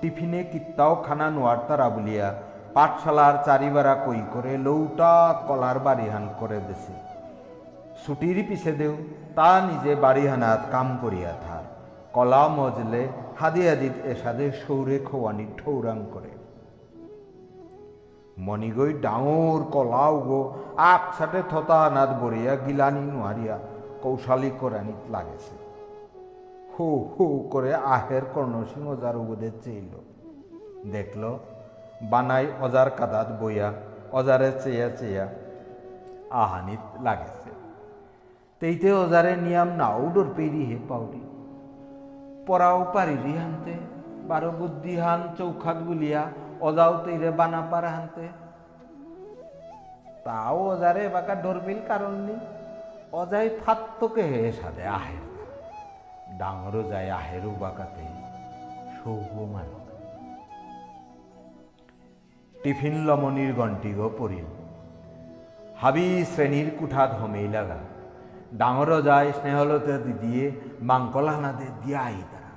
টিফিনে 0.00 0.44
কিত্তাও 0.44 0.94
খানা 1.02 1.30
নোয়ার 1.30 1.56
তারা 1.68 1.88
বলিয়া 1.90 2.34
পাঠশালার 2.74 3.34
চারিবারা 3.44 3.94
কই 4.06 4.20
করে 4.32 4.58
লৌটা 4.58 5.42
কলার 5.48 5.78
বাড়িহান 5.78 6.28
করে 6.40 6.58
দেছে 6.68 6.92
ছুটির 8.04 8.44
পিছে 8.48 8.72
দেও 8.72 8.96
তা 9.34 9.60
নিজে 9.60 9.94
বাড়িহানাত 9.94 10.60
কাম 10.70 10.96
করিয়া 11.02 11.32
থার 11.46 11.64
কলা 12.12 12.48
মজলে 12.48 13.08
হাদি 13.38 13.68
হাদিত 13.68 13.92
এসাদে 14.04 14.52
সৌরে 14.52 14.98
খোয়ানি 14.98 15.46
ঠৌরাং 15.56 15.98
করে 16.12 16.30
মণিগৈ 18.38 18.92
ডাঙৰ 18.92 19.60
কলাও 19.70 20.16
গো 20.20 20.40
আকসাটে 20.88 21.40
থতা 21.50 21.90
নাদ 21.90 22.10
বরিয়া 22.22 22.56
গিলানি 22.56 23.00
নোয়ারিয়া 23.00 23.58
কৌশালী 24.02 24.50
করানিত 24.60 25.00
লাগেছে। 25.10 25.54
হু 26.78 26.88
হু 27.14 27.48
করে 27.50 27.74
আহের 27.74 28.24
কর্ণসিংহ 28.34 28.88
যার 29.00 29.16
উবদে 29.16 29.50
চেইল। 29.64 29.92
দেখল, 30.92 31.38
বানাই 32.02 32.46
অজার 32.60 32.90
কাদাত 32.90 33.28
বইয়া, 33.40 33.72
অজারে 34.12 34.52
চেয়া 34.64 34.88
চেয়া 34.90 35.26
আহানিত 36.30 37.02
লাগেছে। 37.02 37.50
তেইতে 38.60 38.92
অজারে 38.92 39.36
নিয়াম 39.36 39.68
নাও 39.68 40.10
ডোর 40.14 40.28
পেরি 40.36 40.64
হে 40.64 40.78
পাউরি। 40.88 41.22
পরাও 42.46 42.86
পারিরি 42.94 43.32
হানতে, 43.36 43.74
বারো 44.28 44.50
বুদ্ধি 44.50 44.96
হান 44.96 45.20
চৌখাত 45.38 45.76
বুলিয়া, 45.76 46.22
অজাও 46.60 46.94
তৈরে 47.04 47.30
বানা 47.30 47.60
পারা 47.70 47.88
হানতে। 47.88 48.28
তাও 50.30 50.58
অজারে 50.72 51.04
বাকা 51.08 51.34
ডরবিল 51.34 51.80
কারণ 51.88 52.14
নেই। 52.26 52.40
অজাই 53.12 53.48
ফাত্তকে 53.60 54.22
হে 54.22 54.52
সাদে 54.52 54.84
আহের 54.98 55.24
ডাঙরও 56.40 56.82
যায় 56.82 57.10
আহেরও 57.10 57.52
বাকাতে 57.60 58.04
সৌভ 58.98 59.32
মানব 59.54 59.82
টিফিন 62.62 62.96
লমনির 63.08 63.52
গণ্টি 63.54 63.90
গো 63.94 64.08
পড়িল 64.18 64.48
হাবি 65.80 66.06
শ্রেণির 66.32 66.68
কুঠাত 66.78 67.10
হমেই 67.20 67.48
লাগা। 67.48 67.80
ডাঙরও 68.58 68.98
যায় 69.02 69.28
স্নেহলতে 69.32 69.94
দিদিয়ে 69.98 70.44
মাংকলাহানাতে 70.82 71.66
দিয়া 71.82 72.02
তারা। 72.32 72.52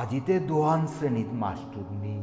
আজিতে 0.00 0.34
দোহান 0.40 0.82
শ্রেণীত 0.86 1.30
মাস্টুর 1.42 1.88
নেই। 2.02 2.22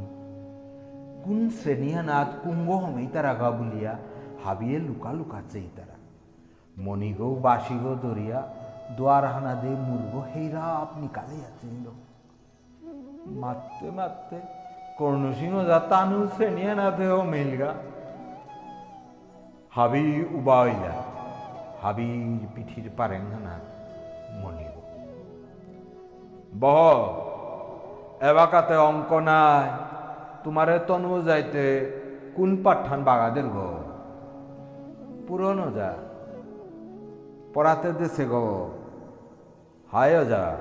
কোন 1.24 1.40
শ্রেণীহানাত 1.50 2.30
কুম্ভ 2.44 2.68
হমেই 2.84 3.08
তারা 3.14 3.32
গা 3.34 3.50
বুলিয়া 3.52 3.94
হাবিয়ে 4.44 4.78
লুকা 4.88 5.12
লুকাচেই 5.18 5.68
তারা 5.78 5.98
মণিগৌ, 6.86 7.32
বাসিগো, 7.46 7.94
দরিয়া 8.04 8.40
দোয়ার 8.98 9.26
হানা 9.34 9.54
দে 9.62 9.72
মুরগ 9.88 10.14
হেইরা 10.32 10.64
আপনি 10.84 11.08
কালে 11.18 11.38
আছিল 11.50 11.86
মারতে 13.42 13.88
মারতে, 13.98 14.38
কর্ণসিংহ 15.00 15.56
যা 15.70 15.80
তানু 15.92 16.18
শ্রেণীহানা 16.34 16.88
দেহ 17.00 17.14
মেলগা। 17.34 17.72
হাবি 19.76 20.06
উবাইলা 20.38 20.94
হাবির 21.82 22.42
পিঠির 22.54 22.88
পারেঙ্গানা 22.98 23.56
মনিব 24.42 24.76
বহ, 26.62 27.00
এবাকাতে 28.30 28.76
অঙ্ক 28.90 29.12
নাই, 29.30 29.68
তোমারে 30.44 30.76
তনু 30.88 31.12
যাইতে 31.28 31.64
কোন 32.36 32.50
পাঠান 32.64 33.00
বাগাদের 33.08 33.48
গো? 33.56 33.70
পুরনো 35.30 35.72
যা 35.72 35.94
পড়াতে 37.54 37.92
দেশে 37.92 38.26
গো। 38.26 38.72
হায় 39.92 40.26
যা, 40.26 40.56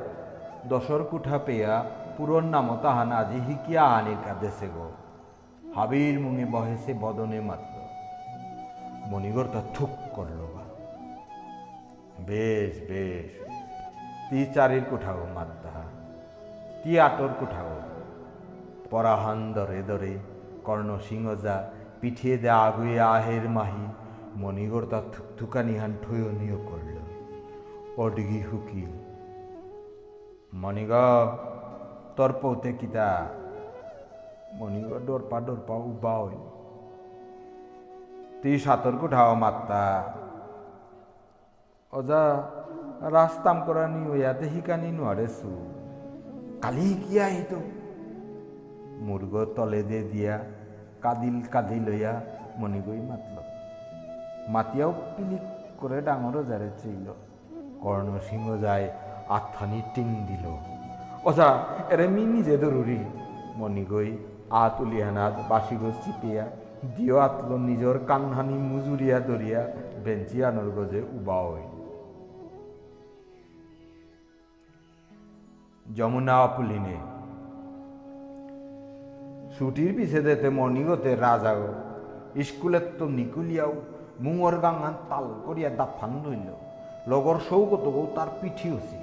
দশর 0.66 1.04
কুঠা 1.04 1.38
পেয়া 1.38 1.84
পুরন 2.16 2.44
নাম 2.44 2.78
তাহান 2.82 3.12
আজি 3.12 3.40
হিকিয়া 3.40 3.84
আনির 3.84 4.16
কা 4.24 4.34
দেশে 4.40 4.68
গো। 4.68 4.92
হাবির 5.74 6.20
মুঙে 6.20 6.44
বহেছে 6.44 6.94
বদনে 7.00 7.40
মাত্র। 7.40 7.80
মণিগর 9.10 9.44
তা 9.44 9.62
থুক 9.74 9.90
করল 10.12 10.40
বা। 10.54 10.62
বেশ 12.26 12.80
বেশ, 12.88 13.48
তি 14.30 14.46
চারির 14.46 14.84
কোঠাও 14.90 15.26
মাত্তা 15.34 15.68
তি 16.82 17.00
আটর 17.00 17.28
কোঠাও 17.40 17.80
পরাহান 18.90 19.52
দরে 19.52 19.82
দরে 19.82 20.18
কর্ণ 20.64 20.98
সিংহ 20.98 21.34
যা 21.34 21.70
পিঠিয়ে 22.00 22.36
দে 22.38 22.50
আগুয়ে 22.50 23.00
আহের 23.00 23.50
মাহি 23.50 23.86
মণিগর 24.40 24.84
তা 24.90 24.98
থুকথুকানি 25.12 25.74
হান 25.80 25.92
ঠয়নীয় 26.02 26.58
করল। 26.68 26.96
অডিগি 28.02 28.40
হুকিল 28.48 28.92
মণিগ 30.62 30.92
তোর 32.16 32.30
পৌতে 32.42 32.70
কিতা 32.80 33.08
মণিগ 34.58 34.88
ডরপা 35.06 35.38
ডরপা 35.46 35.74
উবা 35.90 36.14
হইল 36.22 36.44
তুই 38.40 38.54
সাতর 38.64 38.94
কোঠাও 39.00 39.32
মাত্তা? 39.42 39.82
অজা 41.92 42.22
রাস্তাম 43.16 43.56
করা 43.66 43.84
নি 43.94 44.02
ওয়াতে 44.10 44.46
হিকানি 44.52 44.90
নোয়ারেছু 44.98 45.50
কালি 46.62 46.84
হিকিয়া 46.90 47.24
আহিতো 47.30 47.58
মুর্গ 49.06 49.34
তলে 49.56 49.80
দে 49.90 50.00
দিয়া, 50.12 50.34
কাদিল 51.02 51.36
কাদি 51.54 51.78
লইয়া 51.86 52.12
মণিগৈ 52.58 53.00
মাতল। 53.10 53.37
মাতিয়াও 54.54 54.92
পিলিক 55.14 55.44
করে 55.80 55.98
ডাঙর 56.06 56.36
যারে 56.50 56.68
চিল 56.80 57.06
কর্ণ 57.82 58.08
সিংহ 58.28 58.46
যায় 58.64 58.86
আথানি 59.36 59.80
টিং 59.94 60.08
দিল। 60.28 60.44
ওজা 61.28 61.48
এরে 61.92 62.06
মি 62.14 62.22
নিজে 62.34 62.54
দরুরি 62.62 63.00
মণিগৈ 63.58 64.10
আত 64.62 64.74
উলিয়ানাত 64.84 65.34
বাসিগো 65.50 65.90
চিপিয়া। 66.02 66.44
দিও 66.94 67.16
আতলো 67.26 67.56
নিজর 67.70 67.96
কানহানি 68.08 68.56
মুজুরিয়া 68.70 69.18
দরিয়া 69.28 69.62
বেঞ্চি 70.04 70.38
আনর 70.48 70.68
গজে 70.76 71.00
উবা 71.16 71.38
হইল 71.48 71.74
যমুনা 75.96 76.34
অপুলিনে। 76.46 76.96
ছুটির 79.54 79.90
পিছে 79.96 80.20
দেতে 80.26 80.48
মর্নিগতে 80.56 81.10
রাজাও 81.24 81.62
স্কুলের 82.48 82.84
তো 82.98 83.04
নিকুলিয়াও। 83.18 83.72
মুঙর 84.24 84.54
গাঙান 84.64 84.94
তাল 85.10 85.26
করিয়া 85.46 85.70
দাফান 85.78 86.12
রইল 86.24 86.48
লগর 87.10 87.36
সৌগতগৌ 87.48 88.04
তার 88.16 88.30
পিঠি 88.40 88.68
উচি। 88.78 88.98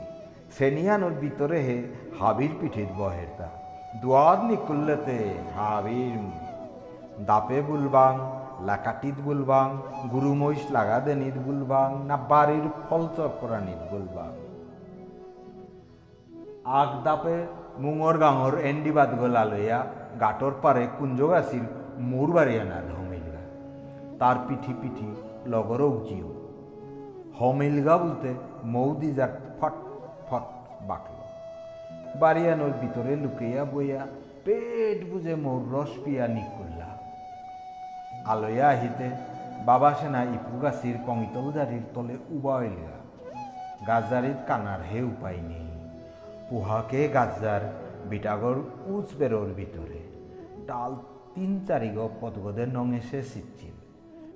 শ্রেণিয়ানোর 0.55 1.15
ভিতরে 1.23 1.57
হে 1.67 1.77
হাবির 2.19 2.53
পিঠিত 2.59 2.89
বহের 2.99 3.31
তা 3.37 3.47
দুয়াদ 4.01 4.39
নিকুল্লেতে 4.49 5.17
হাবির 5.55 6.19
দাপে 7.27 7.59
বুলবাং, 7.67 8.13
লাকাটিত 8.67 9.17
বুলবাং 9.25 9.67
গুরু 10.11 10.31
মহিষ 10.41 10.63
লাগা 10.75 10.97
দেনিত 11.05 11.37
বুলবাং, 11.45 11.87
না 12.09 12.15
বাড়ির 12.31 12.65
ফল 12.85 13.03
চক্রানিত 13.17 13.81
বুলবাং। 13.91 14.31
আগ 16.79 16.89
দাপে 17.05 17.37
মুঙর 17.83 18.15
গাঙর 18.23 18.53
এন্ডিবাদ 18.71 19.09
গলা 19.19 19.43
লইয়া 19.51 19.79
গাটর 20.21 20.53
পারে 20.63 20.83
কুঞ্জগাছির 20.97 21.65
মোর 22.09 22.27
বাড়িয়ানা 22.35 22.77
ধমিলগা 22.89 23.04
তার 24.19 24.37
পিঠি 24.47 24.73
পিঠি 24.81 25.09
লগর 25.51 25.81
জিও। 26.07 26.29
হমিলগা 27.37 27.95
বলতে 27.97 28.29
মৌদি 28.73 29.09
যাক 29.17 29.33
ফট 29.59 29.75
ফট 30.27 30.45
বাকল। 30.89 31.17
বাড়িয়ানোর 32.19 32.73
ভিতরে 32.81 33.13
লুকিয়া 33.23 33.63
বইয়া 33.73 34.01
পেট 34.45 34.99
বুঝে 35.09 35.33
মৌর 35.35 35.61
রস 35.73 35.91
পিয়া 36.03 36.25
নিকুল্লা। 36.35 36.89
আলয়া 38.31 38.67
আহিতে 38.69 39.07
বাবা 39.65 39.89
সেনা 39.99 40.21
ইপু 40.35 40.55
গাছির 40.63 40.97
কঙিতলজারির 41.07 41.85
তলে 41.93 42.15
উবাইলগা 42.35 42.97
গাজারিত 43.87 44.39
কানার 44.47 44.81
হে 44.89 44.99
উপায় 45.13 45.41
নেই। 45.49 45.67
পুহাকে 46.49 47.01
গাজার 47.07 47.61
বিটাগর 48.09 48.57
উচ 48.95 49.07
বেরোর 49.19 49.49
ভিতরে 49.59 49.99
ডাল 50.67 50.91
তিন 51.33 51.51
চারিগ 51.67 51.97
পদগদে 52.21 52.65
নঙেসে 52.75 53.19
সিচ্ছিল 53.31 53.74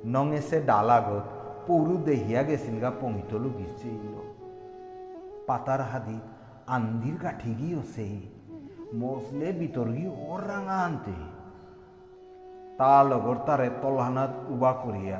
নঙেসে 0.06 0.58
ডালাগত 0.62 1.26
পৌরু 1.68 1.96
দেহিয়া 2.08 2.42
গেছিল 2.44 2.76
গা 2.82 2.92
পঙিত 3.02 3.32
লুকিছিল 3.34 4.04
পাতার 5.48 5.82
হাদি 5.82 6.18
আন্দির 6.68 7.16
কাঠি 7.24 7.52
গিয়েছে 7.54 8.06
মসলে 8.94 9.48
ভিতর 9.52 9.88
গি 9.88 10.06
ওর 10.24 10.42
রাঙা 10.50 10.78
আনতে 10.86 11.18
তা 12.80 12.94
লগর 13.04 13.38
তারে 13.48 13.68
তলহানাত 13.82 14.34
উবা 14.50 14.72
করিয়া 14.84 15.18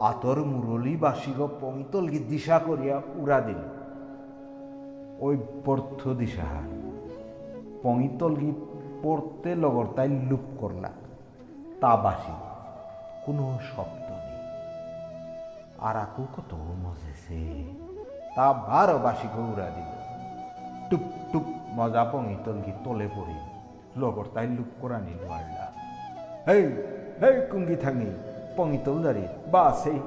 আতর 0.00 0.38
মুরলি 0.50 0.94
বাসিগ 0.96 1.38
পঙিতল 1.60 2.04
গি 2.08 2.20
দিশা 2.30 2.56
করিয়া 2.58 2.96
উড়া 3.16 3.40
দিল 3.40 3.62
ওই 5.20 5.36
পর্থ 5.64 6.00
দিশাহার 6.20 6.68
পঙিতলগি 7.82 8.52
পড়তে 9.02 9.50
লগর 9.54 9.86
তাই 9.96 10.08
লুপ 10.28 10.44
করলা 10.60 10.90
তা 11.80 11.92
বাসি 11.96 12.34
কোনো 13.24 13.44
শব্দ 13.68 14.01
নেই 15.82 15.88
আর 15.88 15.96
আকু 16.04 16.22
কত 16.34 16.52
মজেছে 16.84 17.40
তা 18.36 18.46
বারো 18.68 18.96
বাসি 19.04 19.28
গৌরা 19.34 19.68
দিল। 19.76 19.90
টুপ 20.88 21.04
টুপ 21.32 21.46
মজা 21.78 22.02
পঙিতলগি 22.12 22.72
তলে 22.84 23.08
পড়ি। 23.16 23.38
লগর 24.00 24.26
তাই 24.34 24.46
লুপ 24.56 24.70
করা 24.80 24.98
নিল 25.06 25.22
মারলা 25.30 25.66
হেই 26.46 26.62
হেই 27.20 27.34
কুঙ্গি 27.50 27.76
থাঙ্গি 27.76 28.10
পঙিতল 28.56 28.96
দাঁড়ি 29.04 29.24
বা 29.52 29.64
সেই 29.82 29.98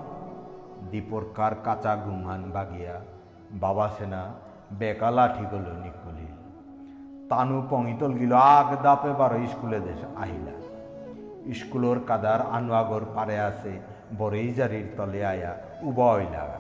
দীপর 0.92 1.24
কার 1.38 1.54
কাঁচা 1.66 1.94
গুমান 2.04 2.42
বাগিয়া, 2.56 2.96
বাবা 3.64 3.88
সেনা 3.96 4.22
বেকা 4.80 5.10
লাঠি 5.18 5.46
গল 5.52 5.68
নিকলিল। 5.84 6.36
তানু 7.30 7.58
পঙিতল 7.72 8.12
গিল 8.22 8.34
আগ 8.56 8.70
দাপে 8.86 9.12
বারো 9.20 9.38
স্কুলে 9.52 9.80
দেশ 9.88 10.02
আহিলা। 10.24 10.56
স্কুলের 11.60 12.00
কাদার 12.10 12.42
আনোয়াগর 12.56 13.04
পারে 13.16 13.38
আছে 13.50 13.74
বরেইজারির 14.20 14.88
তলে 14.98 15.22
আয়া 15.26 15.52
উবয় 15.82 16.26
লাগা। 16.36 16.60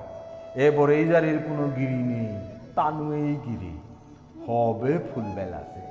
এ 0.63 0.65
বরেইজারির 0.77 1.39
কোনো 1.47 1.65
গিরি 1.77 2.01
নেই 2.11 2.29
তানু 2.75 3.05
এই 3.21 3.33
গিরি। 3.45 3.73
হবে 4.47 4.93
ফুল 5.07 5.27
বেলাছে 5.37 5.81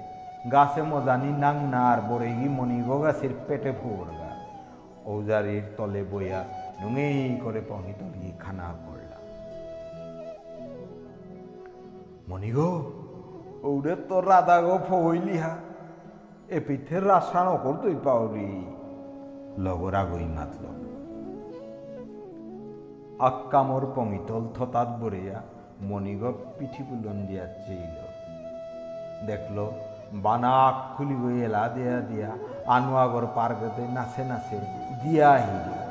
গাছে 0.52 0.82
মজানি 0.82 1.30
নাং 1.44 1.56
নার 1.74 1.98
বরেগি 2.08 2.48
মণিগো 2.56 2.96
গাছের 3.04 3.32
পেটে 3.46 3.72
ফুরগা 3.80 4.30
ঔজারির 5.12 5.64
তলে 5.76 6.02
বইয়া 6.10 6.40
নুঙেই 6.80 7.36
করে 7.44 7.60
পঙিতল 7.68 8.12
গি 8.22 8.30
খানা 8.42 8.68
করলা। 8.84 9.18
মণিগো 12.28 12.70
ওরে 13.68 13.94
তো 14.08 14.16
রাধা 14.30 14.58
গো 14.64 14.76
ফইলিহা 14.88 15.52
এ 16.48 16.58
পিঠের 16.66 17.02
রাস্তা 17.08 17.40
নকর 17.46 17.74
তুই 17.82 17.94
পাওরি 18.06 18.48
লগরা 19.64 20.02
গই 20.10 20.26
মাতল 20.36 20.64
আক্কামর 23.28 23.84
পঙিতল 23.96 24.42
থতাত 24.56 24.88
বরিয়া 25.00 25.38
মণিগপ 25.88 26.36
পিঠি 26.56 26.82
বুলন 26.88 27.18
দিয়া 27.28 27.46
চেইল 27.64 27.96
দেখল, 29.28 29.56
বানা 30.24 30.52
আখ 30.68 30.76
খুলি 30.94 31.16
গই 31.22 31.36
এলা 31.46 31.62
দিয়া 31.74 31.96
দিয়া 32.10 32.30
আনুয়াগর 32.76 33.24
পার্গতে 33.36 33.82
নাচে 33.96 34.22
নাচে 34.30 34.56
দিয়া 35.02 35.28
আহিল 35.36 35.83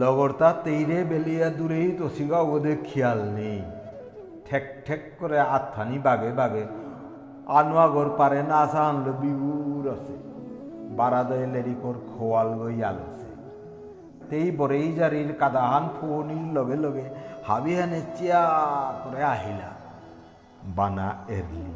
লগরতা 0.00 0.52
তেইরে 0.64 1.04
বেলিয়া 1.04 1.48
দূরেই 1.50 1.92
তসিগা 1.98 2.40
ওদের 2.40 2.76
খেয়াল 2.84 3.20
নেই। 3.30 3.62
ঠেক 4.46 4.64
ঠেক 4.86 5.02
করে 5.18 5.38
আত্মানি 5.40 5.98
বাগে 5.98 6.32
বাগে। 6.32 6.64
আনোয়াগর 7.46 8.08
পারে 8.18 8.42
নাচা 8.42 8.82
আনলো 8.88 9.12
বিগুর 9.12 9.84
আছে। 9.92 10.14
বারাদয় 10.96 11.46
লেরিকর 11.46 11.96
খোয়াল 12.10 12.48
গই 12.60 12.78
আলছে 12.82 13.28
তেই 14.30 14.50
বরেই 14.50 14.88
জারির 14.94 15.30
কাদাহান 15.40 15.88
ফুনির 15.96 16.46
লগে 16.56 16.76
লগে 16.76 17.02
হাবি 17.02 17.72
হাবিহানে 17.74 18.00
চিয়া 18.16 18.42
করে 19.04 19.22
আহিলা। 19.24 19.70
বানা 20.76 21.08
এরলি 21.28 21.74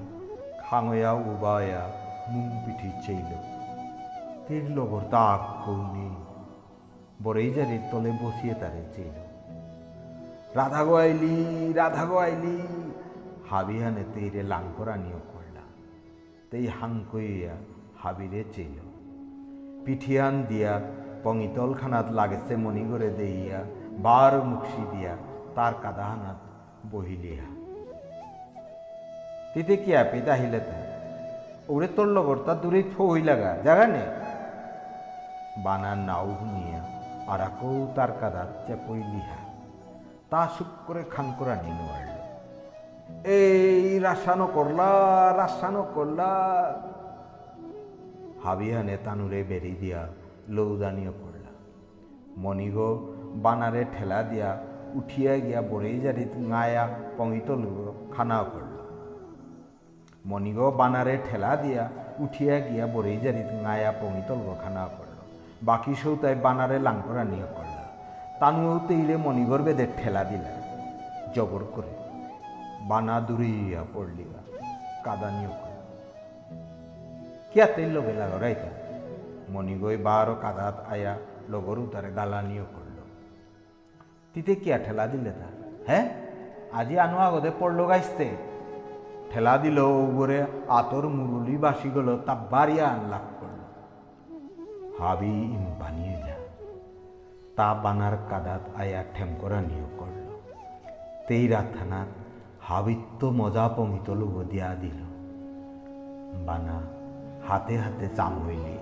খাঙয়া 0.62 1.12
উবায়া, 1.12 1.82
মুং 2.30 2.46
পিঠি 2.64 2.90
চেইল। 3.06 3.30
তীর 4.46 4.64
লগর 4.76 5.02
তাক 5.10 5.40
কৌনি 5.64 6.08
বরেইজারির 7.24 7.80
তলে 7.90 8.10
বসিয়ে 8.22 8.54
তারে 8.54 8.82
চেইল 8.96 9.16
রাধা 10.56 10.84
গো 10.84 10.94
আইলি 10.94 11.36
রাধা 11.72 12.04
গো 12.06 12.16
আইলি 12.16 12.56
হাবিহানে 13.50 14.04
তেইরে 14.14 14.42
লাঙ্করা 14.42 14.96
নিয়োগ 14.96 15.24
করলা। 15.32 15.64
তেই 16.50 16.66
হাং 16.66 17.04
কইয়া 17.12 17.54
হাবিরে 18.02 18.44
চেইল 18.52 18.78
পিঠিয়ান 19.84 20.42
দিয়া 20.42 20.80
পঙিতল 21.24 21.74
খানাত 21.74 22.10
লাগেছে 22.10 22.56
মণিগরে 22.56 23.10
দেইয়া, 23.10 23.60
বার 24.02 24.44
মুখি 24.44 24.82
দিয়া 24.92 25.16
তার 25.54 25.72
কাদাহানাত 25.82 26.36
বহিলিয়া। 26.90 27.46
তিতে 29.54 29.76
কি 29.76 29.96
আপি 29.96 30.20
তাহিলে 30.20 30.60
তা? 30.60 30.78
ওরে 31.68 31.88
তোর 31.96 32.06
লগর 32.06 32.38
তা 32.46 32.54
দূরে 32.54 32.82
থই 32.82 33.22
লাগা 33.22 33.56
জাগা 33.64 33.86
নে 33.86 34.04
বানার 35.64 35.98
নাও 35.98 36.36
শুনিয়া 36.40 36.71
কাদার 38.20 38.48
চেপই 38.66 39.00
লিহা। 39.12 39.40
তা 40.30 40.40
সুখ 40.54 40.70
করে 40.86 41.02
খান 41.12 41.26
করা 41.38 41.54
নিনু 41.64 41.86
আড়ল 41.96 42.10
এই 43.36 43.98
রাসানো 44.06 44.46
করলা 44.56 44.88
রাসানো 45.40 45.82
করলা। 45.94 46.30
হাবিয়ানে 48.44 48.96
তানুরে 49.04 49.40
বেরি 49.50 49.74
দিয়া 49.80 50.00
লৌদানিও 50.48 51.12
করলা। 51.22 51.50
মণিগো 52.42 52.88
বানারে 53.44 53.82
ঠেলা 53.94 54.18
দিয়া 54.30 54.50
উঠিয়া 54.94 55.32
গিয়া 55.44 55.60
বরেই 55.70 55.98
জারিত 56.04 56.34
গায়া 56.52 56.84
পঙিতল 57.18 57.62
খানাও 58.14 58.44
করল। 58.52 58.74
মণিগো 60.30 60.66
বানারে 60.80 61.14
ঠেলা 61.26 61.52
দিয়া 61.56 61.84
উঠিয়া 62.24 62.56
গিয়া 62.66 62.84
বরেই 62.94 63.18
জারিত 63.24 63.50
গায়া 63.64 63.90
পঙিতল 64.00 64.40
খানাও 64.62 64.88
করল 64.96 65.01
বাকি 65.62 65.94
সৌতায় 65.94 66.38
বানারে 66.44 66.78
লাঙ্করা 66.78 67.24
নিয়োগ 67.24 67.50
করলা। 67.56 67.82
তানুও 68.40 68.74
তেইলে 68.88 69.14
মণিগর 69.16 69.60
বেদের 69.62 69.90
ঠেলা 69.98 70.22
দিলা। 70.24 70.52
জবর 71.34 71.62
করে 71.74 71.92
বানা 72.88 73.16
দূরিয়া 73.20 73.82
পড়লিগা 73.94 74.40
কাদা 75.04 75.28
নিয়োগ 75.30 75.56
করল 75.62 75.80
কিয়া 77.52 77.66
তেল 77.66 77.88
লগে 77.96 78.14
লাগো 78.20 78.38
রাইতা 78.38 78.70
মণিগই 79.52 79.96
বারো 79.96 80.34
কাদাত 80.42 80.76
আয়া 80.92 81.12
লগরু 81.48 81.86
তারে 81.92 82.10
গালা 82.18 82.40
নিয়োগ 82.42 82.68
করল। 82.74 82.98
তিতে 84.34 84.54
কিয়া 84.54 84.78
ঠেলা 84.78 85.04
দিলে 85.06 85.32
তা? 85.40 85.48
হ্যাঁ 85.88 86.06
আজি 86.78 86.94
আনো 86.98 87.18
আগতে 87.26 87.50
পড়ল 87.60 87.80
গাইতে 87.90 88.28
ঠেলা 89.30 89.54
দিল 89.58 89.78
ওগরে 89.78 90.38
আতর 90.78 91.04
মুরুলি 91.16 91.54
বাসি 91.64 91.88
গেল 91.94 92.08
তা 92.26 92.34
বাড়িয়া 92.50 92.86
আনলাক 92.94 93.24
করল 95.02 95.08
হাবি 95.08 95.34
ইম 95.56 95.64
বানিয়ে 95.80 96.16
যা। 96.26 96.36
তা 97.56 97.74
বানার 97.74 98.12
কাদাত 98.30 98.60
আয়া 98.80 99.02
ঠেম 99.14 99.34
করা 99.40 99.60
নিয়োগ 99.60 99.92
করল 99.98 100.26
তেইরা 101.28 101.64
থানার 101.74 102.06
হাবিত্য 102.60 103.26
মজা 103.26 103.68
পমিত 103.68 104.10
লোক 104.10 104.36
দিয়া 104.50 104.74
দিল। 104.74 105.00
বানা 106.46 106.78
হাতে 107.48 107.78
হাতে 107.78 108.08
চাম 108.16 108.32
হইলি 108.46 108.78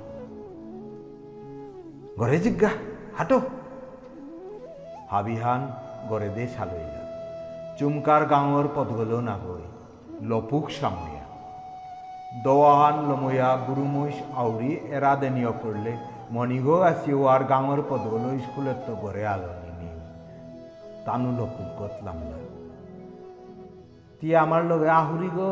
ঘরে 2.19 2.39
জিজ্ঞা, 2.39 2.71
হাঁটো। 3.19 3.41
হাবিহান 5.11 5.73
গড়ে 6.09 6.29
দে 6.29 6.47
সালইলা 6.47 7.03
চুমকার 7.79 8.23
গাঁৱৰ 8.27 8.67
পদগলো 8.75 9.21
নাগৈ, 9.21 9.63
লপুক 10.29 10.71
সাময়া 10.71 11.25
দোৱাহান 12.45 12.97
লময়া 13.09 13.51
গুৰুমৈশ 13.67 14.17
আউৰি 14.37 14.71
এৰা 14.97 15.17
দেনিয় 15.17 15.53
কৰিলে 15.63 15.97
মণিগো 16.35 16.77
আছি 16.91 17.11
আর 17.35 17.43
গাঁৱৰ 17.53 17.81
পদগলো 17.91 18.29
স্কুলত 18.45 18.79
তো 18.87 18.93
গড়ে 19.03 19.23
আলনি 19.33 19.71
নেই। 19.81 19.95
তানু 21.07 21.29
লপুকত 21.39 21.95
লামলা 22.07 22.39
তি 24.19 24.29
আমার 24.45 24.63
লগে 24.71 24.89
আহুরি 25.01 25.31
গো, 25.37 25.51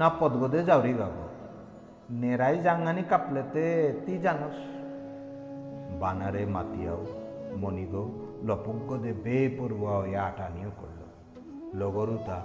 না 0.00 0.06
পদগদে 0.20 0.60
যাওরি 0.68 0.92
গাব 1.00 1.16
নেরাই 2.20 2.56
জাঙ্গানি 2.66 3.02
কাপলেতে 3.10 3.64
তি 4.04 4.14
জানস। 4.24 4.56
বানারে 6.00 6.42
মাতিয়াও 6.54 7.00
মণিগো 7.62 8.04
লপুঙ্গদে 8.48 9.12
বে 9.24 9.36
পড়ুয়া 9.56 9.94
হয়ে 10.00 10.18
আটানিও 10.28 10.70
করল। 10.80 11.00
লগরুতা 11.80 12.38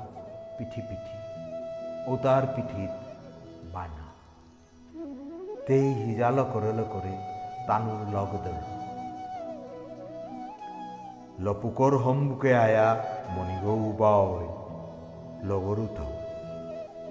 পিঠি 0.55 0.81
পিঠি 0.87 1.17
ও 2.09 2.11
তার 2.23 2.43
পিঠিত 2.55 2.93
বানা। 3.73 4.05
তেই 5.67 5.87
হিজালো 6.03 6.43
করল 6.53 6.79
করে 6.93 7.15
তানুর 7.67 8.01
দল 8.45 8.57
লপুকর 11.39 11.97
হম্বুকে 11.97 12.55
আয়া 12.55 12.97
মণিগো 13.35 13.73
উবায় 13.89 14.47
লগরুতাও 15.43 16.11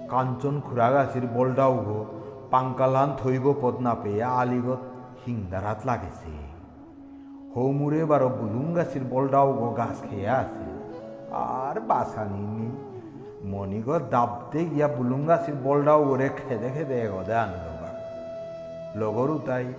কাঞ্চন 0.09 0.61
খুরাগাছির 0.61 1.27
বলডাও 1.33 1.73
গো 1.73 2.05
পাঙ্কালান 2.51 3.09
থইব 3.23 3.55
পদ 3.61 3.75
না 3.79 3.95
পেয়ে 3.95 4.23
আলিগত 4.23 4.81
হিংদারাত 5.25 5.79
লাগেছে। 5.85 6.31
হৌমুরে 7.55 8.05
বারো 8.05 8.29
বুলুং 8.29 8.75
গাছের 8.75 9.03
বলডাও 9.09 9.53
গো 9.53 9.69
গাছ 9.73 10.01
খেয়ে 10.09 10.29
আছে 10.29 10.67
আর 11.31 11.79
বাসানি 11.79 12.45
নি, 12.55 12.69
মণিগ 13.47 13.87
দাবতে 14.11 14.65
গিয়া 14.65 14.87
বুলুং 14.87 15.27
গাছের 15.27 15.55
বলডাও 15.63 16.01
ওরে 16.03 16.29
খেদে 16.29 16.69
খেদে 16.69 17.01
এগদে 17.01 17.33
আনলগা 17.33 17.91
লগরু 18.95 19.39
তাই 19.45 19.73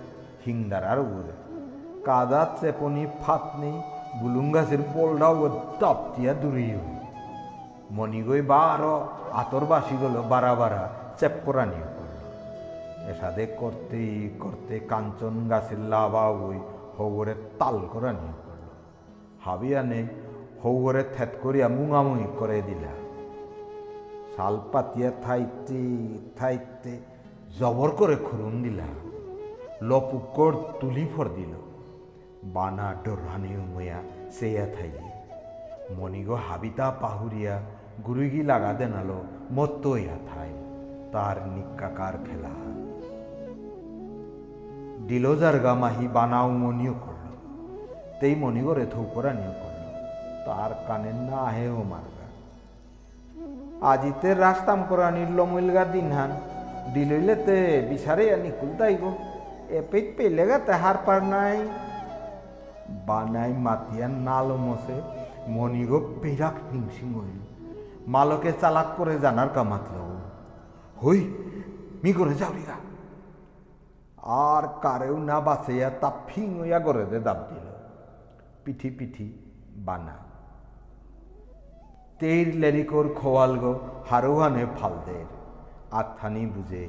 চেপনি 2.59 3.03
ফাত 3.21 3.43
নেই 3.59 3.75
বুলুং 4.19 4.53
গাছের 4.53 4.81
বলডাও 4.93 5.35
ও 5.45 5.47
দাবতিয়া 5.81 6.33
দূরিয়ে 6.33 6.79
মণিগই 7.91 8.41
বারা 10.31 10.53
বারা 10.55 10.83
চেপ 11.19 11.31
করা 11.45 11.63
নিয়ে 11.65 11.87
করল 11.95 12.15
এসাদে 13.11 13.45
করতে 13.57 14.01
করতে 14.39 14.79
কাঞ্চন 14.79 15.35
গাছের 15.49 15.79
লাভা 15.79 16.25
বই 16.31 16.59
হৌরে 16.97 17.33
তাল 17.59 17.77
করা 17.93 18.11
নিয়ে 18.11 18.35
পড়ল 18.43 18.63
হাবিয়ানে 19.45 20.01
হৌরে 20.63 21.03
থেত 21.17 21.31
করিয়া 21.41 21.67
মুঙামুঙি 21.67 22.27
করে 22.39 22.61
দিলা। 22.61 22.93
শাল 24.35 24.55
পাতিয়া 24.71 25.11
থাইতে 25.23 25.81
থাইতে 26.39 26.93
জবর 27.59 27.89
করে 27.89 28.15
খুরুন 28.15 28.55
দিলা। 28.63 28.87
লপুকর 29.87 30.53
তুলি 30.79 31.05
ফর 31.13 31.27
দিল। 31.37 31.53
বানা 32.55 32.87
ডরানি 33.03 33.51
উময়া 33.63 33.99
সেয়া 34.37 34.65
থাইলি 34.75 35.09
মনিগো 35.97 36.35
হাবিতা 36.47 36.87
পাহুরিয়া 37.01 37.55
গুরুগি 38.05 38.41
লাগা 38.49 38.71
দেনালো 38.79 39.19
মত্তো 39.55 39.91
ইয়া 39.97 40.17
থাই। 40.29 40.51
তার 41.13 41.37
নিক্কাকার 41.55 42.15
খেলা 42.25 42.53
ডিলোজার 45.07 45.55
গা 45.63 45.73
মাহি 45.81 46.05
বানাও 46.15 46.47
মনিও 46.63 46.93
করল 47.05 47.27
তেই 48.19 48.33
মনিগরে 48.41 48.85
থৌকরা 48.93 49.31
নিয়ে 49.39 49.53
করল 49.61 49.83
তার 50.45 50.71
কানে 50.87 51.11
না 51.27 51.39
আহে 51.49 51.67
ও 51.77 51.81
মারগা 51.91 52.27
আজিতে 53.91 54.29
রাস্তাম 54.45 54.79
করা 54.89 55.07
নির্ল 55.17 55.37
মইলগা 55.51 55.83
দিনহান। 55.95 56.31
ডিলইলে 56.93 57.35
তে 57.45 57.57
বিচারে 57.89 58.25
আনি 58.35 58.51
কুলতাই 58.59 58.95
এপিক 59.79 60.05
পেলেগা 60.17 60.57
তেহার 60.67 60.97
পার 61.05 61.19
নাই। 61.33 61.57
বানাই 63.07 63.51
মাতিয়া 63.65 64.07
নালো 64.27 64.57
মসে 64.57 64.97
মনিগো 65.55 65.99
পেরাক 66.21 66.55
হিংসিং 66.71 67.07
হইল 67.13 67.39
মালকে 68.07 68.51
চালাক 68.61 68.87
করে 68.97 69.15
জানার 69.19 69.49
কামাতল 69.55 69.97
হই, 71.01 71.21
মি 72.03 72.11
করে 72.13 72.33
যাওরিগা 72.33 72.77
আর 74.47 74.63
কারেও 74.83 75.17
না 75.29 75.37
বাঁচাইয়া 75.47 75.89
তা 76.01 76.09
ফিং 76.27 76.47
হইয়া 76.59 76.79
করে 76.79 77.03
দে 77.11 77.19
দাব 77.19 77.39
দিল। 77.49 77.67
পিঠি 78.63 78.89
পিঠি 78.97 79.27
বানা। 79.87 80.15
তেইর 82.19 82.47
লেরিকোর 82.55 83.05
খোয়াল 83.19 83.53
গো 83.57 83.73
হারোহানে 84.09 84.65
ফালদের 84.77 85.27
আথানি 85.91 86.43
বুঝে 86.45 86.83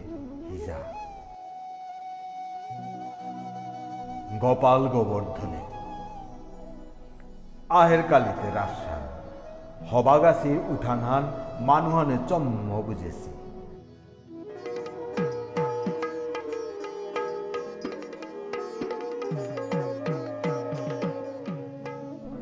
হিজা। 0.50 0.78
গোপাল 4.38 4.88
গোবর্ধনে। 4.88 5.60
আহের 7.70 8.02
কালিতে 8.10 8.48
রাসান 8.54 9.02
হবাগাছির 9.90 10.58
উঠানহান 10.68 11.24
মানুহানে 11.60 12.16
চম্ম 12.28 12.70
বুঝেছি। 12.86 13.30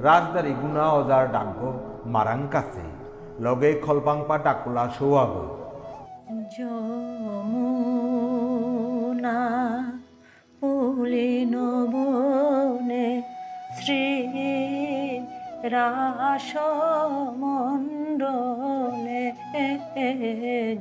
রাজদারি 0.02 0.52
গুনা 0.62 0.84
অজার 0.90 1.32
ডাকব 1.32 1.60
মারাং 2.06 2.40
কাছে। 2.50 2.84
লগে 3.40 3.80
খলপাংপা 3.84 4.38
ডাকুলা 4.38 4.84
শোয়াব 4.98 5.32
শ্রী 13.88 14.06
রাসমণ্ডলে 15.72 16.44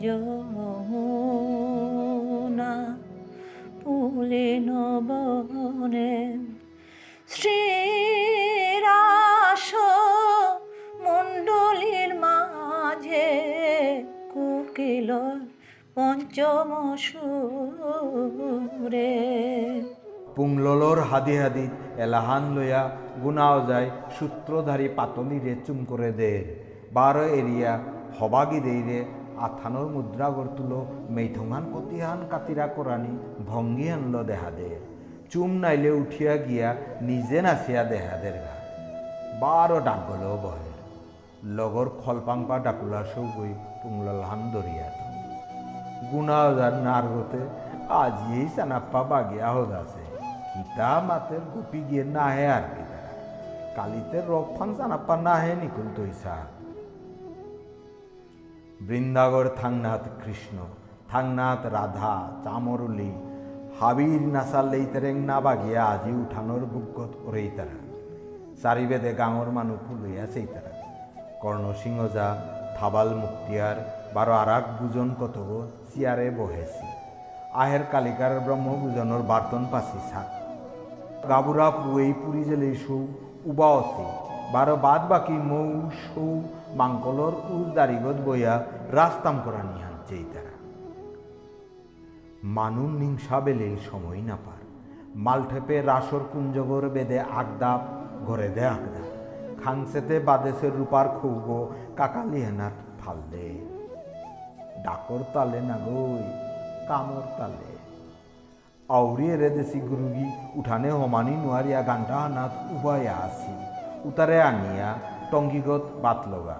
যমুনা 0.04 1.14
পুলিন 3.82 4.70
বনে 5.08 6.14
শ্রীরাস 7.30 8.48
মণ্ডলীর 11.04 12.12
মাঝে 12.24 13.30
কুকিল 14.34 15.10
পঞ্চম 15.96 16.70
সুরে 17.04 19.14
পুংললর 20.38 21.00
হাদি 21.12 21.36
হাদি, 21.42 21.66
এলাহান 22.06 22.44
লইয়া 22.56 22.82
গুনাও 23.24 23.58
যায়, 23.70 23.90
সূত্রধারী 24.18 24.88
পাতলিরে 24.98 25.54
চুম 25.66 25.78
করে 25.90 26.10
দে। 26.20 26.32
বারো 26.94 27.24
এরিয়া 27.40 27.72
হবাগি 28.18 28.60
দেইরে 28.60 29.00
আথানোর 29.46 29.88
মুদ্রা 29.96 30.28
গড়তুল 30.38 30.72
মেইথঙান 31.16 31.64
কতিহান 31.74 32.20
কাতিরা 32.32 32.66
করানি 32.76 33.14
ভঙ্গি 33.48 33.88
আনল 33.96 34.16
দেহা 34.30 34.50
দে। 34.58 34.70
চুম 35.32 35.52
নাইলে 35.64 35.92
উঠিয়া 36.02 36.34
গিয়া 36.48 36.70
নিজে 37.02 37.40
নাচিয়া 37.42 37.84
দেহা 37.84 38.16
দের 38.22 38.38
গা। 38.44 38.56
বারো 39.42 39.78
ডাক 39.80 40.02
গলেও 40.10 40.36
বহে। 40.44 40.72
লগর 41.58 41.88
খলপাংপা 42.02 42.56
ডাকুলা 42.66 43.02
সৌগই 43.14 43.54
পুংললহান 43.82 44.42
দরিয়া 44.54 44.88
গুনাও 46.12 46.50
যার 46.58 46.76
নারগতে 46.88 47.42
আজিয়েই 48.04 48.48
চানাপ্পা 48.56 49.02
বাগিয়া 49.10 49.50
হদ 49.56 49.72
আছে 49.84 50.07
কিতা 50.58 50.92
নাহে 52.04 52.46
আর 52.48 52.62
কি 52.62 52.84
তারা 52.90 53.12
কালিতে 53.76 54.18
রক 54.30 54.48
ফান 54.58 54.76
চানাপ্পা 54.78 55.16
নাহে 55.18 55.56
নিকুল 55.56 55.88
তৈসা 55.96 56.36
বৃন্দাগর 58.82 59.48
থাংনাথ 59.62 60.04
কৃষ্ণ, 60.24 60.58
থাংনাথ 61.08 61.66
রাধা, 61.66 62.32
চামরুলি, 62.44 63.12
হাবির 63.80 64.22
নাচালেই 64.22 64.86
তেরেং 64.94 65.16
না 65.24 65.42
বাগিয়া 65.42 65.84
আজি 65.86 66.12
উঠানোর 66.12 66.66
বুকত 66.66 67.12
ওরেই 67.26 67.50
তারা। 67.58 67.78
চারিবেদে 68.64 69.14
গাঁৱৰ 69.14 69.50
মানুহ 69.52 69.78
ফুলইয়া 69.88 70.26
সেই 70.28 70.48
তারা। 70.54 70.74
কর্ণসিংহ 71.42 72.08
যা, 72.08 72.36
থাবাল 72.80 73.16
মুক্তিয়ার, 73.16 73.78
বারো 74.14 74.34
আরাক 74.34 74.64
বুজন 74.82 75.16
কতব 75.20 75.50
চেয়ারে 75.90 76.32
বহেছি। 76.32 76.86
আহের 77.54 77.84
কালিকার 77.92 78.40
ব্রহ্ম 78.40 78.68
বুজনের 78.82 79.22
বার্তন 79.22 79.66
পাছি 79.72 80.00
সাত 80.12 80.37
গাবুরা 81.30 81.68
পুয়েই 81.70 82.14
পুরি 82.14 82.44
জেলে 82.44 82.76
সৌ 82.76 83.02
উবা 83.46 83.68
অসি 83.80 84.08
বারো 84.54 84.76
বাদ 84.76 85.02
বাকি 85.10 85.38
মৌ 85.50 85.68
সৌ 86.04 86.30
মাংকলর 86.76 87.34
উজ 87.56 87.68
দারিগত 87.76 88.18
বইয়া 88.26 88.54
রাস্তাম 88.92 89.36
করা 89.46 89.62
নিহান 89.64 89.96
যেই 90.10 90.26
তারা। 90.34 90.54
মানুন 92.58 92.92
নিংসা 92.92 93.40
বেলে 93.40 93.70
সময় 93.92 94.22
না 94.22 94.38
পার। 94.46 94.62
মালঠেপে 95.16 95.76
রাসর 95.82 96.24
কুঞ্জগর 96.34 96.84
বেদে 96.90 97.20
আগদাপ 97.40 97.82
ঘরে 98.28 98.50
দে 98.50 98.66
আগদা 98.66 99.04
খাংসেতে 99.64 100.16
বাদেশের 100.20 100.74
রূপার 100.80 101.08
খুব 101.20 101.46
কাকালিয়ানাত 101.98 102.76
ফাল 103.00 103.20
দে 103.32 103.48
ডাকর 104.84 105.22
তালে 105.34 105.62
না 105.62 105.78
গই, 105.86 106.24
কামর 106.88 107.26
তালে। 107.38 107.77
আউরিয়ে 108.90 109.36
দেশি 109.58 109.80
গুরুগি 109.90 110.28
উঠানে 110.60 110.90
হমানি 111.00 111.34
নোয়ারিয়া 111.44 111.82
গান্ডা 111.90 112.18
হানাত 112.24 112.54
উবায়া 112.76 113.16
আসি। 113.28 113.56
উতারে 114.10 114.38
আনিয়া 114.50 114.90
টঙ্গিগত 115.32 115.84
বাত 116.04 116.20
লগা। 116.34 116.58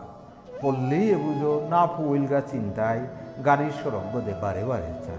পল্লেই 0.62 1.06
এবুজো 1.16 1.54
না 1.72 1.82
ফুইলগা 1.94 2.42
চিন্তায় 2.52 3.02
গাড়ির 3.46 3.74
সরঙ্গ 3.82 4.14
দে 4.26 4.34
বারে 4.44 4.64
বারে 4.70 4.92
চা। 5.06 5.18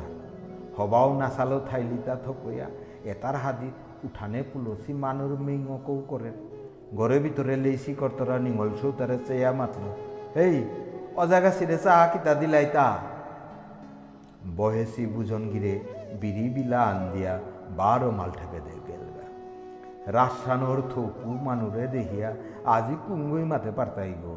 হবাও 0.76 1.08
নাচালো 1.20 1.58
থাইলিতা 1.68 2.14
থকইয়া 2.24 2.66
এটার 3.12 3.36
হাদিত 3.42 3.74
উঠানে 4.06 4.40
পুলসি 4.50 4.92
মানুর 5.02 5.32
মেঙকও 5.46 5.96
করে 6.10 6.30
ঘরের 6.98 7.20
ভিতরে 7.24 7.54
লেইসি 7.64 7.92
কর্তরা 8.00 8.36
নিঙল 8.44 8.70
সৌতারে 8.80 9.16
চেয়া 9.26 9.50
মাতল 9.58 9.84
এই 10.44 10.54
অজাগা 11.22 11.50
সিরে 11.56 11.76
চাহা 11.84 12.06
কিতা 12.12 12.32
দিলাইতা 12.40 12.86
বহেসি 14.56 15.04
বুজন 15.14 15.42
গিরে 15.52 15.74
বিড়ি 16.20 16.46
বিলা 16.48 16.80
আন 16.82 16.98
দিয়া 17.12 17.34
বারো 17.76 18.10
মাল 18.10 18.30
ঠেপে 18.30 18.60
দে 18.60 18.74
গেলগা 18.86 19.26
রাসানোর 20.12 20.80
থপু 20.90 21.30
মানুরে 21.44 21.84
দেহিয়া 21.86 22.30
আজি 22.66 22.94
কুঙ্গুই 23.06 23.44
মাতে 23.44 23.70
পারতাই 23.70 24.12
গো 24.22 24.36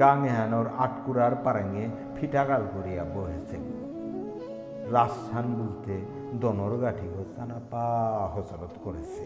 গাং 0.00 0.18
এহানোর 0.26 0.66
আটকুরার 0.78 1.34
পারেঙে 1.44 1.84
ফিটাগাল 2.16 2.62
করিয়া 2.74 3.02
বহেছে 3.14 3.56
গো 3.56 3.78
রাসান 4.92 5.46
বলতে 5.54 5.94
দনর 6.40 6.72
গাঠি 6.82 7.06
গোসানা 7.14 7.58
পা 7.70 7.86
হসরত 8.34 8.74
করেছে। 8.84 9.24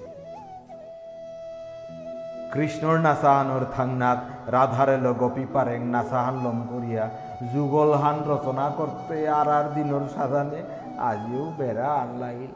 কৃষ্ণর 2.52 2.96
নাচাহানোর 2.98 3.64
থাংনাথ 3.76 4.20
রাধার 4.46 4.88
এলো 4.88 5.12
গোপী 5.14 5.44
পারেং 5.52 5.80
নাচাহান 5.87 6.37
লম 6.44 6.59
করিয়া 6.72 7.04
যুগলহান 7.52 8.16
রচনা 8.26 8.66
করতে 8.76 9.16
আর 9.28 9.48
আর 9.48 9.66
দিনর 9.74 10.04
সাজানে 10.09 10.61
আজিও 10.98 11.52
বেড়া 11.59 11.88
আর 11.94 12.11
লাগিল 12.18 12.52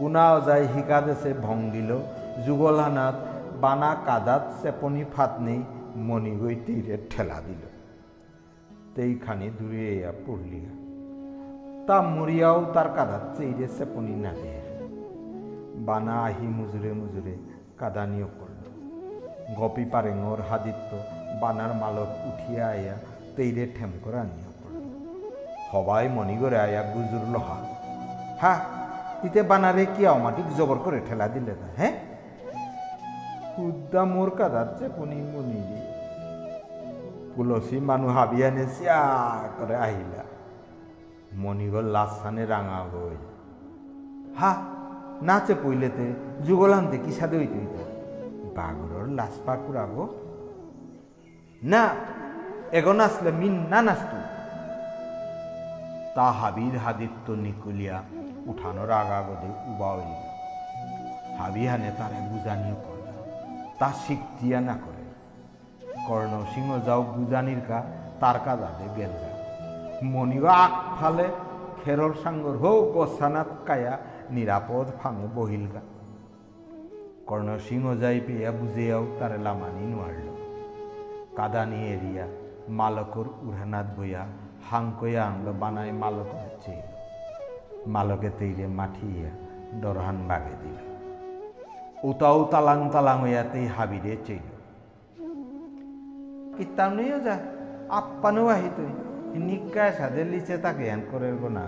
গুণাও 0.00 0.40
যায় 0.40 0.66
শিকা 0.74 1.00
দেশে 1.00 1.34
ভং 1.34 1.70
দিল 1.70 1.98
যুগলহানাত 2.46 3.14
বানা 3.60 3.96
কাদাত 4.06 4.44
চেপনি 4.62 5.04
ফাট 5.16 5.30
নেই 5.40 5.62
মণিগৈ 5.96 6.54
তীরে 6.66 6.96
ঠেলা 7.10 7.40
দিল। 7.46 7.62
তেইখানি 8.94 9.50
দূরে 9.50 9.84
এয়া 9.94 10.12
পড়লিয়া 10.26 10.72
তা 11.86 11.96
মরিয়াও 12.02 12.64
তার 12.74 12.88
কাদাচ্ছে 12.96 13.42
ইরে 13.44 13.68
সেপনি 13.68 14.14
না 14.16 14.32
দেয় 14.32 14.62
বানা 15.86 16.14
আহি 16.24 16.46
মুজুরে 16.46 16.92
মুজুরে 16.92 17.34
কাদানিও 17.78 18.28
করল 18.40 18.64
গপি 19.54 19.84
পারেঙর 19.84 20.38
হাদিত্য 20.50 20.90
বানার 21.40 21.72
মালক 21.74 22.10
উঠিয়া 22.26 22.66
আয়া 22.68 22.96
তেইরে 23.36 23.64
ঠেম 23.74 23.90
করে 24.04 24.18
আনিও 24.18 24.45
মনি 26.16 26.36
করে 26.36 26.58
আয়া 26.58 26.82
গুজুর 26.82 27.24
লহা। 27.34 27.56
হ্যাঁ 28.40 28.60
তিতে 29.22 29.42
বানারে 29.42 29.86
কি 29.94 30.06
অমাটিক 30.06 30.48
জবর 30.56 30.78
করে 30.84 31.00
ঠেলা 31.08 31.28
দিলে 31.28 31.54
না 31.60 31.68
হ্যাঁ 31.76 31.94
খুদ্দা 33.56 34.04
মোর 34.04 34.30
কাদাচ্ছে 34.38 34.88
পনি 34.96 35.18
মনি 35.32 35.60
তুলসী 37.34 37.76
মানুহ 37.80 38.12
হাবিয়ানে 38.16 38.64
চিয়া 38.78 39.00
করে 39.58 39.76
আহিলা। 39.76 40.24
মণিগর 41.32 41.82
লাসানে 41.82 42.46
রাঙা 42.46 42.80
হই। 42.80 43.16
হা, 44.38 44.52
নাচে 45.22 45.54
পইলেতে 45.62 46.06
যুগলান্তে 46.46 46.98
কি 46.98 47.12
সাদে 47.12 47.36
হইতে 47.38 47.58
হইতা? 47.58 47.82
বাগরর 48.56 49.06
লাশ 49.08 49.34
পাকুর 49.46 49.76
আগো 49.76 50.04
না, 51.62 51.82
এগো 52.72 52.92
নাচলে 52.92 53.30
মিন 53.30 53.54
না 53.70 53.82
নাচতু। 53.82 54.18
তা 56.16 56.26
হাবির 56.40 56.74
হাদিত্য 56.84 57.26
নিকুলিয়া 57.44 57.96
উঠানোর 58.50 58.90
আগাগদে 59.00 59.50
উবা 59.70 59.90
হইল 59.96 60.12
হাবি 61.38 61.62
হানে 61.70 61.90
তারে 61.98 62.18
বুঝানিও 62.30 62.76
করল 62.84 63.06
তা 63.78 63.88
শিখতিয়া 64.02 64.58
না 64.68 64.74
করে। 64.84 65.04
কর্ণ 66.08 66.32
সিংহ 66.52 66.70
যাও 66.86 67.02
বুজানির 67.14 67.60
কা 67.68 67.78
তার 68.20 68.36
কাজাদে 68.44 68.86
গেল 68.96 69.14
মনিও 70.12 70.46
আগ 70.62 70.72
ফালে 70.98 71.26
খেরর 71.80 72.12
সাঙ্গর 72.22 72.56
হোক 72.62 72.82
গোসানাত 72.94 73.50
কায়া, 73.68 73.94
নিরাপদ 74.34 74.86
ফামে 74.98 75.26
বহিলগা 75.36 75.82
কর্ণ 77.28 77.48
সিংহ 77.66 77.86
যাই 78.02 78.18
পেয়া 78.26 78.50
বুঝেয়াও 78.58 79.04
তারে 79.18 79.38
লামানি 79.46 79.84
নোয়ারল। 79.92 80.28
কাদানি 81.36 81.78
এরিয়া, 81.94 82.26
মালকর 82.78 83.26
উড়ানাত 83.46 83.88
বইয়া 83.96 84.22
হাঙ্কয়া 84.70 85.24
আনলো 85.24 85.52
বানায় 85.52 85.92
মালক 85.92 86.34
হচ্ছে 86.34 86.82
মালকে 87.86 88.30
তৈরে 88.38 88.66
মাঠিয়া 88.66 89.30
দরহান 89.80 90.28
বাগে 90.28 90.54
দিল। 90.62 90.76
ওটাও 92.10 92.44
তালাং 92.44 92.90
তালাং 92.90 93.22
হইয়াতেই 93.22 93.66
হাবিরে 93.66 94.16
চেইল। 94.26 94.46
কিতাম 96.56 96.94
নিয়ে 96.94 97.20
যা, 97.20 97.38
আপ্পানো 97.88 98.48
আহি 98.48 98.68
তুই। 98.76 98.86
নিকায় 99.40 99.92
সাদে 99.92 100.24
লিচে 100.24 100.58
তাকে 100.58 100.84
হ্যান 100.84 101.02
করে 101.10 101.32
না 101.32 101.66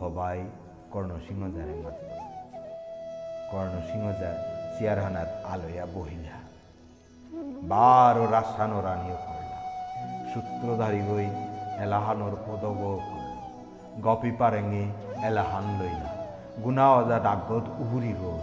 হবাই 0.00 0.44
কর্ণসিংহ 0.90 1.56
যারে 1.56 1.74
মাত। 1.74 1.94
কর্ণসিংহ 3.50 4.20
যা 4.20 4.44
চেয়ারহানাত 4.78 5.28
আলয়া 5.44 5.86
বহিলা। 5.94 6.36
বারো 7.62 8.26
রাসানো 8.26 8.80
রানিও 8.80 9.16
করলা 9.16 9.58
সূত্রধারী 10.34 11.00
হই 11.00 11.45
এলাহানোর 11.82 12.34
পদব 12.46 12.80
গপি 14.02 14.32
পারেঙে 14.38 14.84
এলাহান 15.26 15.66
লইলা। 15.80 16.12
গুনা 16.64 16.86
অজা 16.90 17.18
ডাকত 17.18 17.64
উহুরি 17.78 18.12
গই 18.12 18.40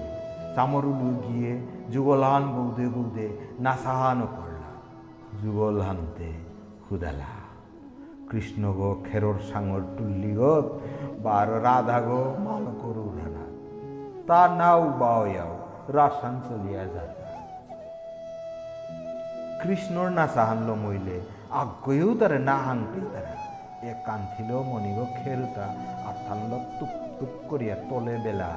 চামরুলু 0.56 1.10
গিয়ে 1.26 1.52
যুগলহান 1.92 2.44
বৌদে 2.56 2.86
বৌদে 2.88 3.28
নাসাহানো 3.60 4.28
করলা 4.38 4.70
যুগল 5.42 5.78
হানতে 5.82 6.30
হুদালা 6.86 7.32
কৃষ্ণ 8.30 8.64
গো 8.74 8.90
খেরোর 9.08 9.38
সাঙর 9.52 9.82
টুল্লি 9.98 10.32
গো 10.36 10.56
বার 11.24 11.48
রাধা 11.64 12.00
গো 12.00 12.22
মালকর 12.46 12.98
উড়ানা 13.08 13.44
তা 14.28 14.42
নাও 14.58 14.82
বাওয়াও 15.00 15.54
রাসান 15.94 16.36
চলিয়া 16.48 16.84
যায় 16.86 17.14
কৃষ্ণর 19.62 20.10
না 20.10 20.26
সাহানল 20.28 20.70
মইলে 20.84 21.18
আগ্রহেও 21.62 22.12
তারে 22.20 22.38
না 22.50 22.56
হাংতেই 22.66 23.06
তারা 23.14 23.34
এ 23.90 23.92
কান্থিল 24.08 24.50
মনিগ 24.70 25.00
খেরুতা, 25.20 25.66
আর 26.08 26.16
থানল 26.26 26.54
টুপ 26.78 26.94
টুপ 27.18 27.34
করিয়া 27.50 27.76
তলে 27.90 28.16
বেলা 28.26 28.52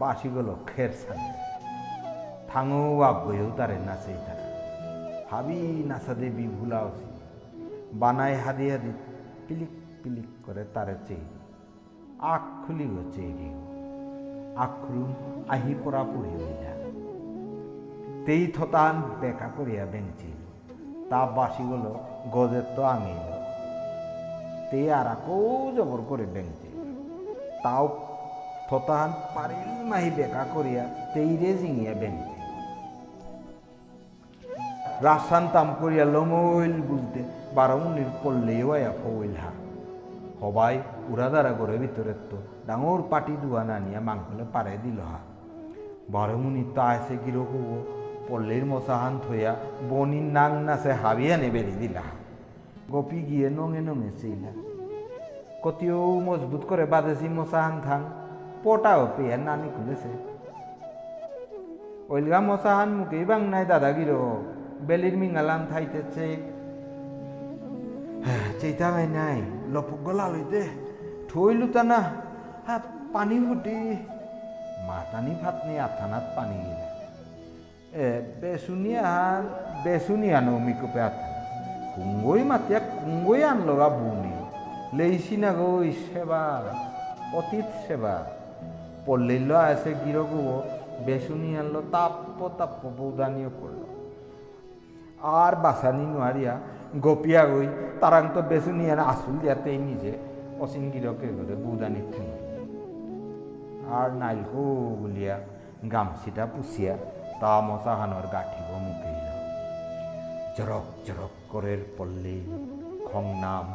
বাসি 0.00 0.28
গেল 0.34 0.48
খের 0.70 0.92
সানে। 1.02 1.30
থাঙও 2.50 2.84
আগ্রহেও 3.10 3.48
তারে 3.58 3.76
নাচেই 3.88 4.18
তারা 4.26 4.46
হাবি 5.30 5.60
নাচা 5.90 6.12
দেবী 6.20 6.46
ভুলাওছি 6.56 7.06
বানায় 8.00 8.36
হাদি 8.44 8.66
হাদি 8.72 8.92
পিলিক 9.46 9.72
পিলিক 10.02 10.28
করে 10.44 10.62
তারে 10.74 10.96
চেই। 11.06 11.24
আখ 12.32 12.44
খুলি 12.62 12.86
গো 12.92 13.02
চেয়ে 13.14 13.50
আখরুম 14.64 15.10
আহি 15.54 15.72
পরা 15.82 16.02
পড়ি 16.12 16.32
হইলা 16.40 16.72
তেই 18.26 18.42
থতান 18.56 18.94
বেকা 19.20 19.48
করিয়া 19.56 19.84
বেঞ্চিল 19.92 20.25
তা 21.10 21.20
বাসিগুল 21.36 21.84
গজের 22.34 22.66
তো 22.76 22.82
আঙিল। 22.94 23.20
তে 24.70 24.80
আর 24.98 25.06
আকো 25.14 25.36
জবর 25.76 26.00
করে 26.10 26.24
বেঞ্চিল 26.34 26.74
তাও 27.64 27.84
থতান 28.68 29.08
পারিল 29.34 29.70
মাহি 29.90 30.08
বেকা 30.16 30.44
করিয়া, 30.54 30.84
তেইরে 31.14 31.50
জিঙিয়া 31.60 31.94
বেঞ্চিল 32.00 32.40
রাসান 35.06 35.44
তাম 35.54 35.68
করিয়া 35.80 36.04
লমইল 36.14 36.74
বুঝতে 36.88 37.20
বারমুনির 37.56 38.10
পল্লেও 38.22 38.68
আয়া 38.76 38.92
ফইল 39.00 39.34
হা। 39.42 39.52
সবাই 40.40 40.74
উড়াদারা 41.12 41.52
করে 41.60 41.74
ভিতরের 41.82 42.18
তো 42.30 42.36
ডাঙর 42.66 43.00
পাটি 43.10 43.34
দুয়া 43.42 43.62
নানিয়া 43.70 44.00
মাংসলে 44.08 44.44
পারে 44.54 44.74
দিল 44.84 44.98
হা। 45.10 45.20
বারমুনি 46.14 46.62
তা 46.76 46.86
এসে 46.98 47.14
কীরকম 47.24 47.64
পল্লীর 48.28 48.64
মশাহান 48.72 49.14
থইয়া 49.24 49.52
বনির 49.90 50.26
নাং 50.36 50.50
নাচে 50.66 50.92
হাবিয়ানে 51.02 51.48
বেরি 51.54 51.74
দিলা। 51.80 52.04
গপি 52.92 53.18
গিয়ে 53.28 53.48
নঙে 53.58 53.80
নঙে 53.88 54.10
চেইলা 54.20 54.52
কতিও 55.64 56.00
মজবুত 56.26 56.62
করে 56.70 56.84
বাদেছি 56.92 57.26
মশাহান 57.38 57.74
থাং, 57.86 58.00
পটাও 58.64 59.02
পেয়ে 59.16 59.36
নানি 59.46 59.68
খুলেছে। 59.76 60.12
ওইলগা 62.12 62.40
মশাহান 62.48 62.90
মুখেই 62.98 63.24
বাং 63.30 63.40
নাই 63.52 63.64
দাদাগির 63.70 64.10
বেলির 64.88 65.14
মিঙালাম 65.20 65.60
থাইতেছে 65.70 66.26
চেইতা 68.60 68.88
নাই, 69.16 69.38
লপক 69.72 70.00
গলা 70.06 70.26
লইতে 70.32 70.62
থইলু 71.28 71.66
তা 71.74 71.82
না 71.90 72.00
হ্যাঁ 72.66 72.80
পানি 73.14 73.36
ফুটি। 73.46 73.76
মাতানি 74.88 75.32
ফাতনি 75.40 75.74
আথানাত 75.86 76.24
পানি 76.36 76.56
গিলা। 76.64 76.85
নো 80.46 80.52
মিকুপে 80.66 81.00
আথানা 81.08 81.40
কুঙ্গই 81.94 82.42
মাতিয়া 82.50 82.80
কুঙ্গই 82.92 83.42
আনলগা 83.50 83.88
বুনি। 83.98 84.32
লেইছি 84.96 85.36
না 85.42 85.50
গই 85.58 85.88
সেবা 86.04 86.42
অতীত 87.38 87.68
সেবা। 87.84 88.14
পল্লিল 89.06 89.50
আছে 89.70 89.90
গিরগু 90.04 90.40
বেসুনি 91.06 91.50
আনলো 91.60 91.80
তাপ্প 91.94 92.38
তাপ্প 92.58 92.82
বৌদানিও 92.98 93.50
করল 93.60 93.82
আর 95.42 95.52
বাসানি 95.64 96.06
নোয়ারিয়া 96.12 96.54
গপিয়া 97.04 97.42
গই 97.50 97.68
তারাং 98.00 98.24
তো 98.34 98.40
বেসুনি 98.50 98.84
আনা 98.92 99.04
আসুল 99.12 99.34
দিয়াতেই 99.42 99.78
নিজে 99.88 100.12
অসিন 100.62 100.84
গিরকে 100.92 101.28
করে 101.36 101.54
বৌদানির 101.64 102.06
ঠেঙে। 102.12 102.38
আর 103.98 104.08
নাইলকো 104.20 104.62
বলিয়া 105.00 105.36
গামছিটা 105.92 106.44
পুষিয়া 106.46 106.94
তা 107.40 107.52
মশাহানোর 107.66 108.26
গাঠিব 108.34 108.68
মুখে 108.84 109.14
জরক 110.56 110.86
জরক 111.06 111.34
করের 111.52 111.80
পল্লী, 111.96 112.40
খংনাম, 113.08 113.66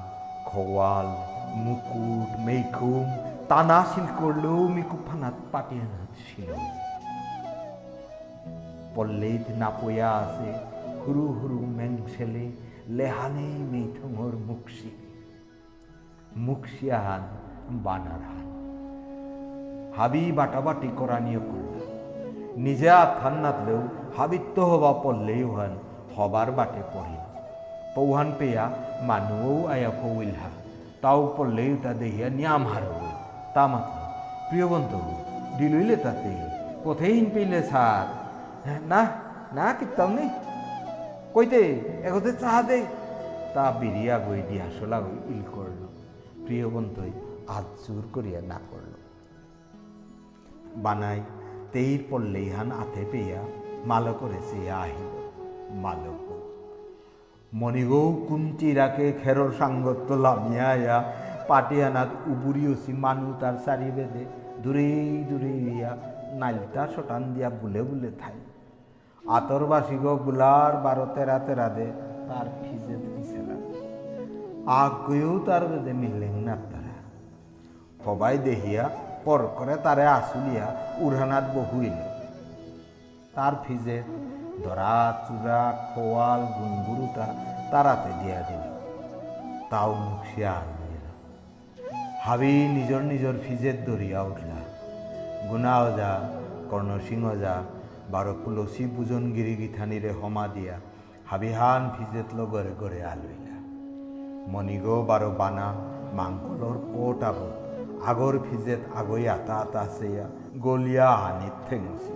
খোয়াল, 0.49 1.09
মুকুট 1.63 2.29
মেঘুম 2.45 3.07
টানা 3.49 3.79
শিল 3.91 4.07
করলেও 4.19 4.61
মিকু 4.75 4.97
ফানাত 5.07 5.37
পাটিয়ে 5.51 5.85
ছিল 6.19 6.51
পল্লীত 8.95 9.45
নাপয়া 9.61 10.09
আছে, 10.23 10.49
হুরু 11.01 11.25
হুরু 11.39 11.59
মেং 11.77 11.91
ছেলে, 12.13 12.45
লেহানে 12.97 13.49
মেথুঙর 13.71 14.33
মুখসি 14.47 14.91
মুখসিয়াহান 16.45 17.23
বানার 17.85 18.21
হান 18.29 18.47
হাবি 19.97 20.23
বাটাবাটি 20.37 20.89
করা 20.99 21.17
নিয়ে 21.25 21.41
করল 21.49 21.75
নিজে 22.55 22.89
আথান 22.89 23.33
নাতলেও 23.33 23.81
হাবিত্য 24.17 24.61
হবা 24.61 24.93
পড়লেই 24.93 25.43
হান, 25.43 25.77
হবার 26.17 26.51
বাটে 26.51 26.81
পড়িল 26.93 27.21
পৌহান 27.95 28.31
পেয়া 28.39 28.71
মানুও 29.01 29.67
আয়া 29.67 29.89
ফৌইলহা 29.89 30.49
তাও 31.01 31.33
পড়লেই 31.37 31.77
তা 31.83 31.93
দেহিয়া 31.93 32.29
নিয়াম 32.29 32.67
হার। 32.67 32.81
তা 33.53 33.67
মাত্র। 33.67 34.01
প্রিয় 34.49 34.67
বন্ধু, 34.67 34.99
দিলইলে 35.57 35.95
তাতে 35.95 36.35
পথেহীন 36.83 37.31
পেলে 37.33 37.63
সার। 37.63 38.21
না 38.87 39.07
না 39.53 39.73
কিতাম 39.73 40.13
নেই 40.13 40.29
কইতে 41.33 41.61
এগোতে 42.03 42.33
চাহা 42.33 42.61
দে। 42.61 42.85
তা 43.53 43.71
বিরিয়া 43.71 44.19
গই 44.19 44.41
দিয়া 44.49 44.65
সোলা 44.79 45.01
গই 45.01 45.33
ইল 45.33 45.41
করল। 45.51 45.87
প্রিয় 46.45 46.69
বন্ধুই, 46.69 47.11
হাত 47.47 47.63
জোর 47.87 48.03
করিয়া 48.13 48.41
না 48.41 48.59
করল। 48.71 48.93
বানাই 50.75 51.21
তেইর 51.73 52.01
পড়লেই 52.09 52.47
হান 52.49 52.69
আতে 52.81 53.03
পেয়া 53.11 53.41
মালো 53.85 54.13
করেছে 54.13 54.57
আহিল। 54.83 55.13
মালক, 55.83 56.25
মণিগৌ 57.51 58.07
কুঞ্চিরাকে 58.27 59.07
খেরর 59.21 59.51
সাঙ্গত্য 59.59 60.09
লামিয়া 60.25 60.97
পাটিয়ানাত 61.49 62.11
উবুরিওসি 62.31 62.91
মানু 63.03 63.29
তার 63.41 63.55
চারি 63.65 63.89
বেদে 63.95 64.23
দূরে 64.63 64.89
দূরে 65.29 65.53
ইয়া 65.67 65.91
নাইলটা 66.39 66.83
শটান 66.93 67.23
দিয়া 67.33 67.49
বুলে 67.59 67.81
বুলে 67.89 68.11
থাই। 68.21 68.37
আতর 69.23 69.61
বাসিগগুলার 69.71 70.73
বারো 70.85 71.05
তেরা 71.15 71.37
তেরা 71.47 71.67
দে 71.77 71.87
তার 72.27 72.47
ফিজে 72.59 72.95
দিছিল 73.03 73.49
আগ 74.81 74.93
গয়েও 75.05 75.33
তার 75.47 75.63
বেদে 75.69 75.93
মিললেন 76.01 76.35
না 76.47 76.55
তারা 76.71 76.95
সবাই 78.05 78.35
দেহিয়া 78.37 78.85
পর 79.25 79.39
করে 79.57 79.75
তারে 79.85 80.05
আসুলিয়া 80.19 80.67
উড়ানাত 80.97 81.45
বহুইল 81.55 81.97
তার 83.35 83.53
ফিজে 83.63 83.97
ধরা, 84.63 84.95
চূড়া, 85.27 85.61
খোয়াল 85.91 86.41
গুনগুরুতা 86.57 87.27
তারাতে 87.71 88.11
দিয়া 88.21 88.41
দিল। 88.49 88.63
তাও 89.69 89.91
মুখিয়া 90.05 90.51
আনলিল 90.51 91.05
হাবি 92.25 92.53
নিজর 92.77 93.01
নিজর 93.11 93.35
ফিজের 93.43 93.77
দরিয়া 93.85 94.21
উঠলা। 94.21 94.59
গুনাও 95.49 95.85
যা, 95.97 96.11
কর্ণসিংহ 96.69 97.25
যা, 97.43 97.55
বারো 98.11 98.33
পুলসি 98.41 98.83
বুজন 98.85 99.23
গিরি 99.31 99.55
গিথানিরে 99.55 100.11
হমা 100.19 100.45
দিয়া 100.47 100.75
হাবিহান 101.29 101.81
ফিজেত 101.95 102.27
লগরে 102.37 102.73
গড়ে 102.81 102.99
আলইলা 103.13 103.57
মণিগো 104.51 104.95
বারো 105.09 105.29
বানা 105.37 105.67
মাংকলর 106.17 106.77
আবত। 107.23 107.60
আগর 108.09 108.33
ফিজেত 108.45 108.81
আগই 108.99 109.23
আতা 109.35 109.55
আতা 109.63 109.83
সেয়া 109.97 110.25
গলিয়া 110.65 111.07
হানিত 111.21 111.55
ঠেঙছি 111.67 112.13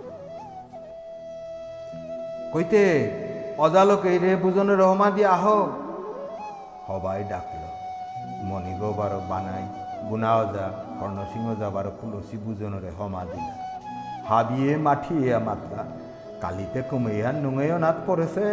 কইতে, 2.52 2.84
অজালকে 3.64 4.10
রে 4.22 4.32
বুজনে 4.42 4.74
রহমা 4.82 5.08
দিয়া 5.16 5.30
আহ 5.36 5.44
সবাই 6.86 7.20
ডাকল 7.30 7.62
মণিগো 8.48 8.90
বারো 8.98 9.20
বানাই 9.30 9.64
গুনাও 10.08 10.40
যা 10.54 10.66
কর্ণসিংহ 10.98 11.48
যা 11.60 11.68
বারো 11.76 11.90
পুলসি 11.98 12.36
বুজনরে 12.44 12.90
হমা 12.98 13.22
দিলা। 13.30 13.54
হাবিয়ে 14.28 14.72
মাঠিয়ে 14.86 15.32
মাতলা, 15.46 15.84
কালিতে 16.42 16.80
কমাইয়া 16.90 17.28
নুঙেও 17.42 17.76
নাত 17.84 17.96
পড়েছে 18.06 18.48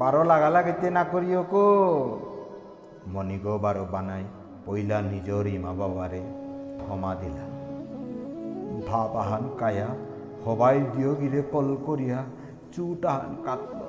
বারো 0.00 0.22
লাগা 0.30 0.48
লাগাইতে 0.54 0.88
না 0.96 1.02
করিও 1.12 1.42
কো 1.52 1.64
মণিগো 3.12 3.54
বারো 3.64 3.84
বানাই 3.92 4.24
পইলা 4.68 4.98
নিজর 5.12 5.44
ইমা 5.56 5.72
বাবারে 5.80 6.22
ক্ষমা 6.80 7.12
দিলা 7.20 7.44
ভাব 8.88 9.12
আহান 9.22 9.44
কায়া, 9.60 9.88
হবাই 10.44 10.78
দিও 10.92 11.12
গিরে 11.20 11.40
কল 11.52 11.68
করিয়া 11.86 12.18
চুট 12.72 13.02
আহান 13.12 13.32
কাটল 13.46 13.80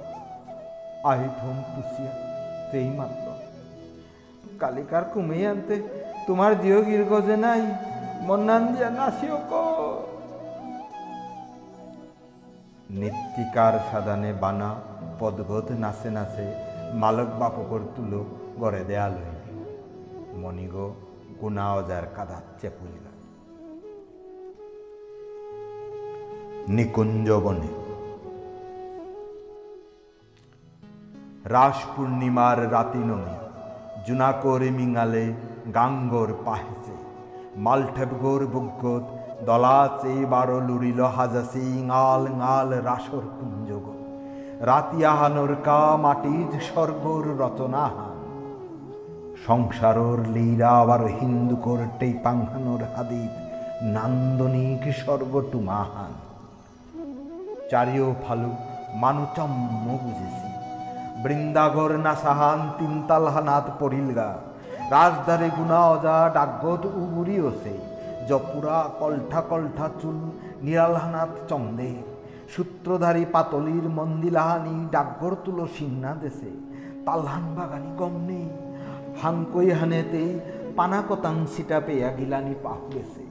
আহি 1.12 1.28
থম 1.40 1.58
পুষিয়া 1.72 2.14
তেই 2.70 2.88
মাত্র 2.98 3.26
কালিকার 4.62 5.04
কুমেই 5.12 5.44
আনতে 5.52 5.76
তোমার 6.28 6.52
দিও 6.62 6.80
গির 6.88 7.04
গজে 7.12 7.38
নাই, 7.46 7.64
মন্নান 8.28 8.64
দিয়া 8.74 8.90
নাসিও 8.98 9.38
ক। 9.52 9.54
নিত্যিকার 13.00 13.74
সাদানে 13.90 14.32
বানা, 14.44 14.70
পদগত 15.20 15.68
নাচে 15.84 16.10
নাচে 16.18 16.48
মালক 17.02 17.30
বাপকর 17.40 17.82
তুলো 17.96 18.20
গড়ে 18.62 18.84
দেয়া 18.90 19.08
লইলি 19.16 19.39
মণিগো 20.42 20.88
গুনা 21.42 21.66
অজার 21.74 22.06
কাদা 22.16 22.40
চেপুলিল। 22.62 23.06
নিকুঞ্জ 26.68 27.28
বনে। 27.46 27.72
রাস 31.46 31.78
পূর্ণিমার 31.94 32.60
রাতি 32.72 33.02
নমি, 33.10 33.36
জুনাকরে 34.08 34.70
মিঙালে 34.72 35.26
গাঙ্গর 35.74 36.30
পাহেছে 36.46 36.96
মালঠেব 37.56 38.12
গোর 38.22 38.42
বুগ্গত 38.48 39.06
দলাচে 39.46 40.14
বারো 40.26 40.58
লুড়িল 40.68 41.02
হাজাসি 41.16 41.66
ঙাল 41.88 42.24
ঙাল 42.40 42.70
রাসর 42.82 43.24
কুঞ্জগ 43.38 43.86
রাতি 44.62 45.00
আহানোর 45.06 45.54
কা 45.66 45.82
মাটিজ 45.98 46.52
স্বর্গর 46.68 47.26
রচনাহান 47.44 48.09
সংসারর 49.46 50.20
লীরা 50.36 50.72
আবার 50.82 51.02
হিন্দু 51.20 51.56
করতে 51.68 52.08
পাংহানোর 52.24 52.82
হাদিত। 52.94 53.34
নান্দনিক 53.96 54.84
সর্বটুমাহান 55.02 56.14
চারিও 57.72 58.10
ফালু 58.24 58.52
মানুচম্ম 59.04 59.86
বুঝেছি। 60.04 60.50
বৃন্দাগর 61.24 61.92
নাসাহান 62.06 62.60
তিনতাল 62.78 63.26
হানাত 63.34 63.66
পড়িলগা 63.80 64.30
রাজধারে 64.96 65.50
গুনা 65.58 65.80
অজা 65.94 66.18
ডাকগত 66.36 66.84
উবুরি 67.02 67.38
ওসে। 67.48 67.76
জপুরা 68.30 68.78
কলঠা 69.00 69.42
কলঠা 69.50 69.88
চুল 70.00 70.18
নিরালহানাত 70.66 71.32
চন্দে। 71.50 71.92
সূত্রধারী 72.54 73.26
পাতলির 73.34 73.86
মন্দিলাহানি 73.98 74.76
ডাকগর 74.94 75.34
তুলো 75.46 75.66
সিন্না 75.76 76.12
দেশে। 76.24 76.52
তালহান 77.06 77.46
বাগানি 77.58 77.92
কম 78.00 78.14
নেই 78.30 78.48
হাঙ্কই 79.22 79.70
হানেতে 79.80 80.24
পানা 80.78 81.00
কতাং 81.08 81.36
সিটা 81.54 81.78
পেয়া 81.86 82.10
গিলানি 82.18 82.56
পাহুরেছে 82.64 83.24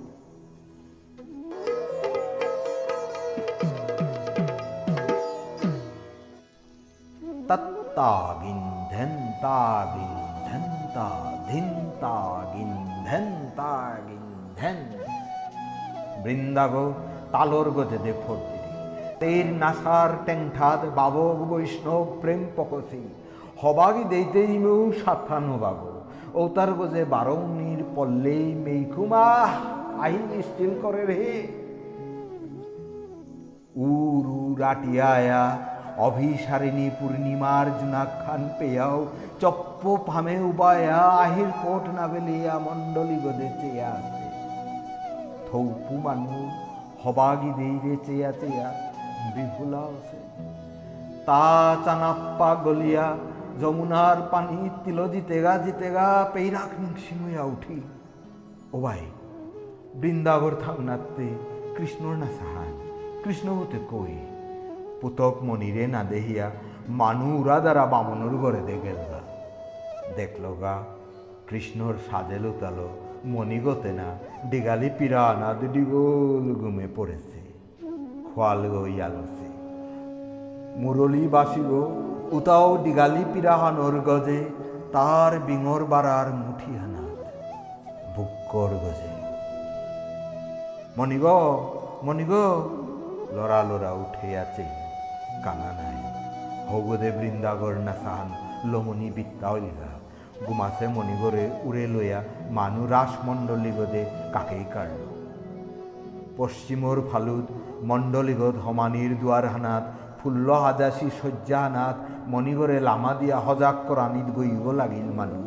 তত্তাগিন 7.49 8.61
ধেন 8.93 9.13
বৃন্দাগ, 16.23 16.75
তালর 17.33 17.69
গজে 17.77 17.99
দে 18.05 18.13
ফোর্তি 18.23 18.59
তের 19.21 19.47
নাসার 19.63 20.11
টেংঠাদ 20.27 20.81
বাবক 20.99 21.39
বৈষ্ণব 21.51 22.07
প্রেম 22.23 22.43
পকসি। 22.57 23.03
হবাগি 23.61 24.05
দেইতেই 24.13 24.53
মেউ 24.65 24.83
সাথানো 25.03 25.55
বাগ 25.63 25.81
ও 26.41 26.43
তার 26.57 26.71
গজে 26.79 27.03
বারৌনির 27.15 27.81
পল্লেই 27.95 28.47
মেইকুমা 28.65 29.27
আহিন 30.05 30.29
স্টিল 30.47 30.73
করে 30.83 31.03
রে। 31.11 31.23
উরু 33.91 34.41
রাটিয়ায়া, 34.63 35.43
অভিসারিণী 36.09 36.89
পূর্ণিমার 36.99 37.67
জুনাখান 37.79 38.43
পেয়াও, 38.59 38.99
চপ্প 39.41 39.83
ফামে 40.09 40.37
উবায়া 40.51 41.01
আহির 41.25 41.51
কোট 41.63 41.85
না 41.97 42.05
বেলিয়া 42.13 42.55
মণ্ডলী 42.67 43.19
গদে 43.25 43.49
চেয়া 43.61 43.93
থৌপু 45.47 45.95
মানু 46.05 46.39
হবাগি 47.03 47.51
দেইরে 47.59 47.95
চেয়া 48.07 48.31
চেয়া 48.41 48.69
বিহুলা 49.35 49.83
আছে। 49.95 50.19
তা 51.27 51.45
চানাপ্পা 51.85 52.51
গলিয়া 52.65 53.07
যমুনার 53.61 54.19
পানি 54.31 54.59
তিল 54.85 54.99
জিতেগা 55.13 55.55
জিতেগা 55.59 56.07
পেইরাক 56.35 56.71
নিংসিময়া 56.81 57.43
উঠি। 57.43 57.81
ও 58.73 58.81
ভাই, 58.81 59.03
বৃন্দাবর 59.95 60.53
থামনাতে 60.65 61.29
কৃষ্ণর 61.77 62.15
না 62.17 62.29
সাহান, 62.39 62.73
কৃষ্ণ 63.25 63.47
হতে 63.59 63.79
কই? 63.91 64.17
পুতক 65.01 65.35
মনিরে 65.43 65.87
না 65.87 66.01
দেহিয়া 66.05 66.51
মানু 66.89 67.27
উড়া 67.39 67.61
দ্বারা 67.61 67.85
বামনুর 67.87 68.35
ঘরে 68.37 68.61
দে 68.67 68.77
গেলগা। 68.85 69.21
দেখল 70.17 70.45
গা 70.61 70.75
কৃষ্ণর 71.49 71.95
সাজেল 72.11 72.45
উতালো 72.47 72.89
মণিগতে 73.25 73.93
না 73.93 74.09
ডিগালি 74.51 74.89
পিরা 74.99 75.23
না 75.41 75.49
ডিগোল 75.73 76.47
ঘুমে 76.55 76.87
পড়েছে। 76.97 77.41
খোয়াল 78.29 78.61
গইয়ালছে 78.75 79.48
মুরলি 80.81 81.23
বাসিব, 81.29 81.71
উতাও 82.37 82.69
ডিগালি 82.85 83.23
পিরাহানোর 83.33 83.95
গজে 84.01 84.41
তার 84.93 85.33
বিঙর 85.47 85.81
বাড়ার 85.85 86.29
মুঠি 86.41 86.73
হানাত 86.81 87.19
বুক্কর 88.17 88.71
গজে। 88.83 89.11
মণিগ 90.97 91.25
মণিগ 92.03 92.33
লড়া 93.37 93.61
লড়া 93.71 93.91
উঠে 94.03 94.29
আছে 94.39 94.65
কানা 95.45 95.71
নাই। 95.79 95.99
হগদে 96.71 97.09
বৃন্দাগর 97.11 97.75
না 97.87 97.95
সাহান 98.03 98.29
লমনি 98.73 99.09
বিত্তা 99.11 99.47
হইলগা 99.51 99.91
গুমাসে 100.47 100.87
মণিগরে 100.97 101.45
উড়ে 101.65 101.85
লইয়া 101.87 102.21
মানু 102.51 102.83
রাসমণ্ডলী 102.87 103.73
গদে 103.79 104.03
কাকেই 104.33 104.65
কাড়ল 104.75 105.03
পশ্চিমর 106.37 106.99
ফালুদ 107.11 107.47
মণ্ডলীগত 107.83 108.57
হমানির 108.57 109.13
দুয়ার 109.21 109.47
হানাত 109.47 109.85
ফুল্ল 110.19 110.49
হাজাসি 110.65 111.09
শয্যা 111.21 111.61
হানাত 111.63 111.97
মণিগরে 112.29 112.77
লামা 112.81 113.13
দিয়া 113.21 113.39
হজাক 113.47 113.77
করানিত 113.89 114.29
গইব 114.37 114.65
লাগিল 114.73 115.09
মানু 115.19 115.41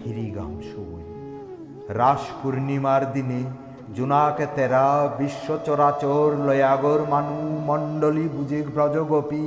হিরি 0.00 0.28
গাম 0.36 0.54
সবই 0.68 1.04
রাস 1.90 2.22
পূর্ণিমার 2.38 3.02
দিনে 3.12 3.40
জোনাকে 3.96 4.46
তেরা 4.56 4.86
বিশ্ব 5.18 5.46
চরাচর 5.66 6.28
লয়াগর 6.46 7.00
মানু 7.12 7.38
মণ্ডলী 7.68 8.26
বুঝে 8.28 8.60
ব্রজগোপী 8.66 9.44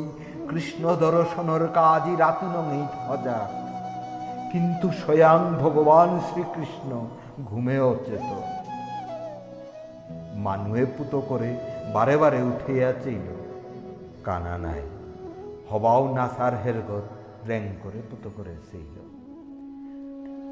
কৃষ্ণ 0.50 0.84
দর্শনের 0.96 1.64
কাজী 1.78 2.14
রাতি 2.16 2.48
নঙেই 2.48 2.86
হজা 3.08 3.40
কিন্তু 4.52 4.88
স্বয়ং 5.00 5.42
ভগবান 5.62 6.10
শ্রীকৃষ্ণ 6.28 6.92
ঘুমেও 7.46 7.90
চেত 8.06 8.30
মানুয়ে 10.46 10.84
পুতো 10.96 11.20
করে 11.22 11.50
বারে 11.94 12.16
বারে 12.18 12.40
উঠিয়া 12.44 12.90
চেইল 13.04 13.28
কানা 14.30 14.56
নাই। 14.66 14.84
হবাও 15.70 16.02
নাসার 16.18 16.54
হেরগর 16.64 17.04
র্যাং 17.48 17.64
করে 17.84 18.00
পুতো 18.10 18.30
করে 18.38 18.54
চেইল 18.70 18.96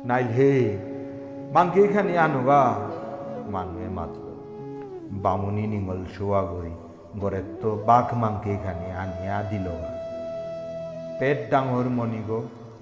নাইল 0.10 0.28
হে 0.38 0.52
মাংকে 1.54 1.80
এখানে 1.88 2.14
আনুগা 2.26 2.62
মানুয়ে 3.54 3.90
মাতল। 3.98 4.28
বামুনি 5.24 5.66
নিঙল 5.72 6.02
শোয়া 6.16 6.42
গই 6.52 6.72
গড়ের 7.22 7.48
তো 7.62 7.70
বাঘ 7.88 8.08
মাংকে 8.22 8.50
এখানে 8.58 8.88
আনিয়া 9.02 9.40
দিল। 9.50 9.68
পেট 11.20 11.40
ডাঙর 11.52 11.88
মণিগো 11.98 12.40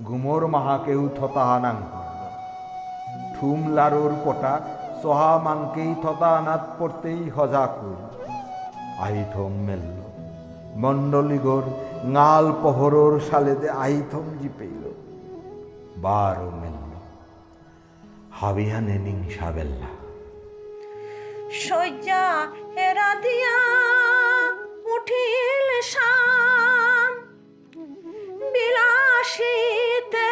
গুমোর 0.08 0.44
মাহাকেও 0.54 1.04
থতাহানাং 1.18 1.78
করল 1.92 2.22
ঠুম 3.36 3.60
লারুর 3.76 4.14
পটা 4.26 4.54
সহা 5.02 5.34
মাংকেই 5.46 5.92
থতাহানাত 6.04 6.64
পড়তেই 6.78 7.22
হজা 7.36 7.66
কুল 7.78 8.00
আহিথম 9.06 9.54
মেলল। 9.68 10.05
মণ্ডলীগরঙাল 10.84 12.46
পহরর 12.64 13.14
সালেদে 13.30 13.70
আহিথম 13.84 14.26
জিপেইল 14.42 14.84
বারো 16.06 16.50
মেলল। 16.62 16.92
হাবিহানে 18.40 18.96
নিংসা 19.06 19.48
বেল্লা 19.56 19.90
শয্যা 21.64 22.26
হেরা 22.76 23.12
দিয়া 23.24 23.58
উঠিল 24.94 25.70
শাম। 25.94 27.12
বিলাসিতে 28.54 30.25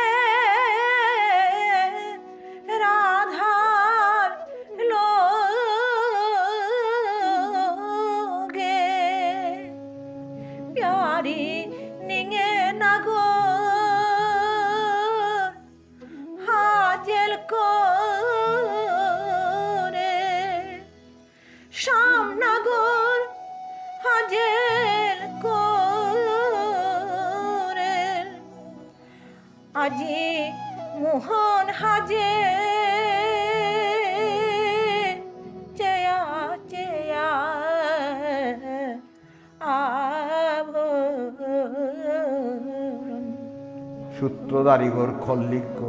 খল্লিক্য 45.26 45.80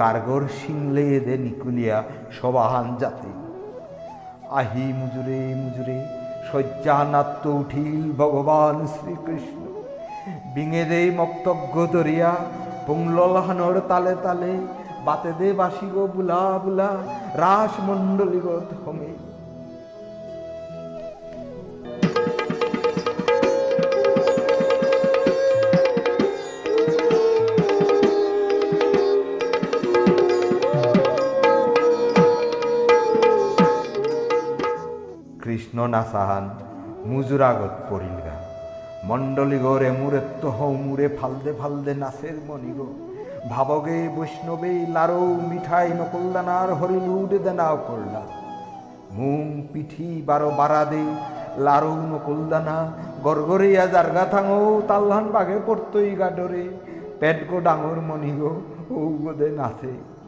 গার্গর 0.00 0.42
সিংলে 0.58 1.04
এদে 1.16 1.34
নিকুলিয়া 1.44 1.98
সবাহান 2.38 2.86
জাতি। 3.00 3.32
আহি 4.60 4.84
মুজুরে 4.98 5.40
মুজুরে 5.60 5.98
শয্যানাত্য 6.48 7.44
উঠিল 7.60 8.02
ভগবান 8.20 8.76
শ্রীকৃষ্ণ। 8.94 9.60
বিঙে 10.54 10.84
দে 10.90 11.00
মক্তজ্ঞ 11.20 11.74
দরিয়া 11.94 12.32
পুংলহানোর 12.86 13.76
তালে 13.88 14.14
তালে 14.24 14.52
বাতে 15.06 15.30
দে 15.38 15.48
বাসিগ 15.60 15.94
বুলা 16.14 16.42
বুলা 16.64 16.90
রাস 17.42 17.72
মণ্ডলীগ 17.88 18.46
থমে 35.94 36.06
কৃষ্ণ 36.06 36.30
নাসাহান 36.30 36.50
মুজুরাগত 37.06 37.70
পড়িল 37.90 38.16
গা 38.24 38.36
মণ্ডলী 39.04 39.58
গরে 39.58 39.90
মুরেত্ত 39.90 40.44
হৌ 40.44 40.72
মুরে 40.72 41.08
ফালদে 41.08 41.52
ফালদে 41.52 41.94
নাচের 41.94 42.34
মণিগো 42.48 42.86
ভাবগে 43.50 44.08
বৈষ্ণবে 44.16 44.86
লারৌ 44.92 45.34
মিঠাই 45.50 45.88
নকলদানার 45.88 46.74
হরিলুড 46.74 47.42
দেনাও 47.44 47.76
করলা। 47.88 48.22
মুং 49.12 49.62
পিঠি 49.72 50.22
বারো 50.26 50.50
দে, 50.90 51.14
লারৌ 51.58 51.94
নকলদানা 51.94 52.92
গরগরিয়া 53.22 53.86
জারগা 53.86 54.24
থাঙো 54.24 54.82
তাল্লান 54.88 55.24
বাঘে 55.24 55.58
পড়তই 55.66 56.10
গাডরে। 56.10 56.68
পেট 57.20 57.50
গো 57.50 57.60
ডাঙর 57.60 58.00
মণিগো 58.00 58.60
ও 58.90 58.98
গোদে 58.98 59.50
নাচে। 59.50 60.19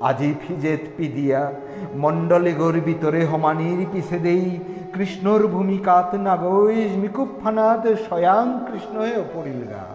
আজি 0.00 0.34
ফিজেত 0.42 0.80
পিদিয়া 0.96 1.52
মণ্ডলীগর 1.96 2.74
ভিতরে 2.86 3.24
হমানির 3.24 3.80
পিছে 3.92 4.18
দেই, 4.18 4.58
কৃষ্ণর 4.94 5.42
ভূমিকাত 5.46 6.14
নাগৈজ 6.26 6.90
মিকুপ 7.02 7.30
ফানাত 7.42 7.84
স্বয়ং 8.04 8.46
কৃষ্ণ 8.66 8.94
হয়ে 8.98 9.20
পড়িল 9.34 9.60
গা 9.70 9.86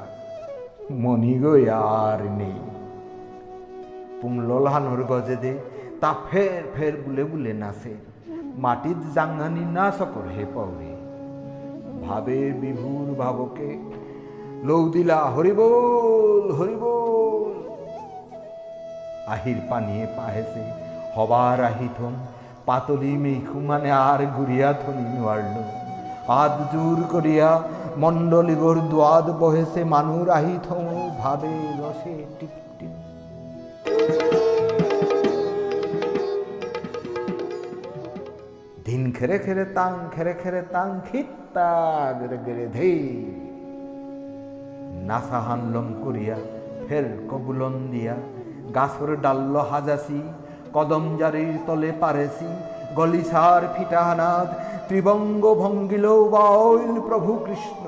মণিগই 0.91 1.69
আর 1.69 2.21
নেই 2.39 2.59
পুংলহানোর 4.21 5.01
গজে 5.11 5.37
দে, 5.43 5.53
তা 6.01 6.09
ফের 6.31 6.61
ফের 6.75 6.93
বুলে 7.03 7.23
বুলে 7.23 7.53
নাচে। 7.53 7.93
মাটিত 8.63 8.99
জাঙ্গানি 9.15 9.63
না 9.77 9.85
সকর 9.99 10.25
হে 10.35 10.45
পৌরে। 10.53 10.91
ভাবে 12.05 12.39
বিভুর 12.61 13.07
ভাবকে 13.21 13.69
লৌ 14.63 14.89
দিলা 14.89 15.19
হরিবোল 15.33 16.51
হরিবোল। 16.51 17.22
আহির 19.33 19.59
পানিয়ে 19.69 20.05
পাহেছে। 20.17 20.63
হবার 21.15 21.59
আহিথম 21.71 22.13
পাতলি 22.65 23.13
মেঘু 23.23 23.59
মানে 23.69 23.91
আর 23.91 24.21
গুড়িয়া 24.37 24.69
থনি 24.81 25.05
নোয়ারল 25.13 25.55
আদ 26.41 26.55
জোর 26.73 26.99
করিয়া 27.13 27.49
মণ্ডলীগর 27.97 28.77
দোয়াদ 28.91 29.27
বহেছে 29.41 29.81
মানুর 29.83 30.27
আহিথম 30.29 30.83
ভাবে 31.21 31.53
রসে 31.79 32.15
টিপ 32.39 32.55
টিপ। 32.77 32.95
দিন 38.85 39.03
খেরে 39.17 39.37
খেরে 39.45 39.65
তাং 39.77 39.91
খেরে 40.15 40.33
খেরে 40.41 40.61
তাং 40.73 40.87
খিত্তা 41.07 41.69
গেরে 42.45 42.67
ধেই। 42.75 42.99
নাসা 45.07 45.39
হানলম 45.47 45.87
করিয়া 46.03 46.37
ফের 46.85 47.05
কবুলন 47.29 47.75
দিয়া। 47.91 48.15
গাছর 48.75 49.09
ডাল্ল 49.23 49.55
হাজাসি 49.71 50.21
কদম 50.75 51.05
জারির 51.19 51.55
তলে 51.67 51.91
পারেছি 52.01 52.47
গলিসার 52.97 53.61
ফিটাহানাদ 53.75 54.47
ত্রিবঙ্গ 54.87 55.43
ভঙ্গিল 55.61 56.05
বাউল 56.35 56.93
প্রভু 57.07 57.31
কৃষ্ণ। 57.45 57.83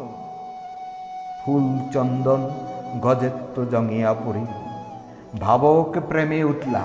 ফুল 1.41 1.67
চন্দন 1.93 2.41
গজেত্ত 3.05 3.55
জঙিয়া 3.73 4.11
পড়ি 4.23 4.45
ভাবক 5.43 5.91
প্রেমে 6.09 6.39
উঠলা 6.51 6.83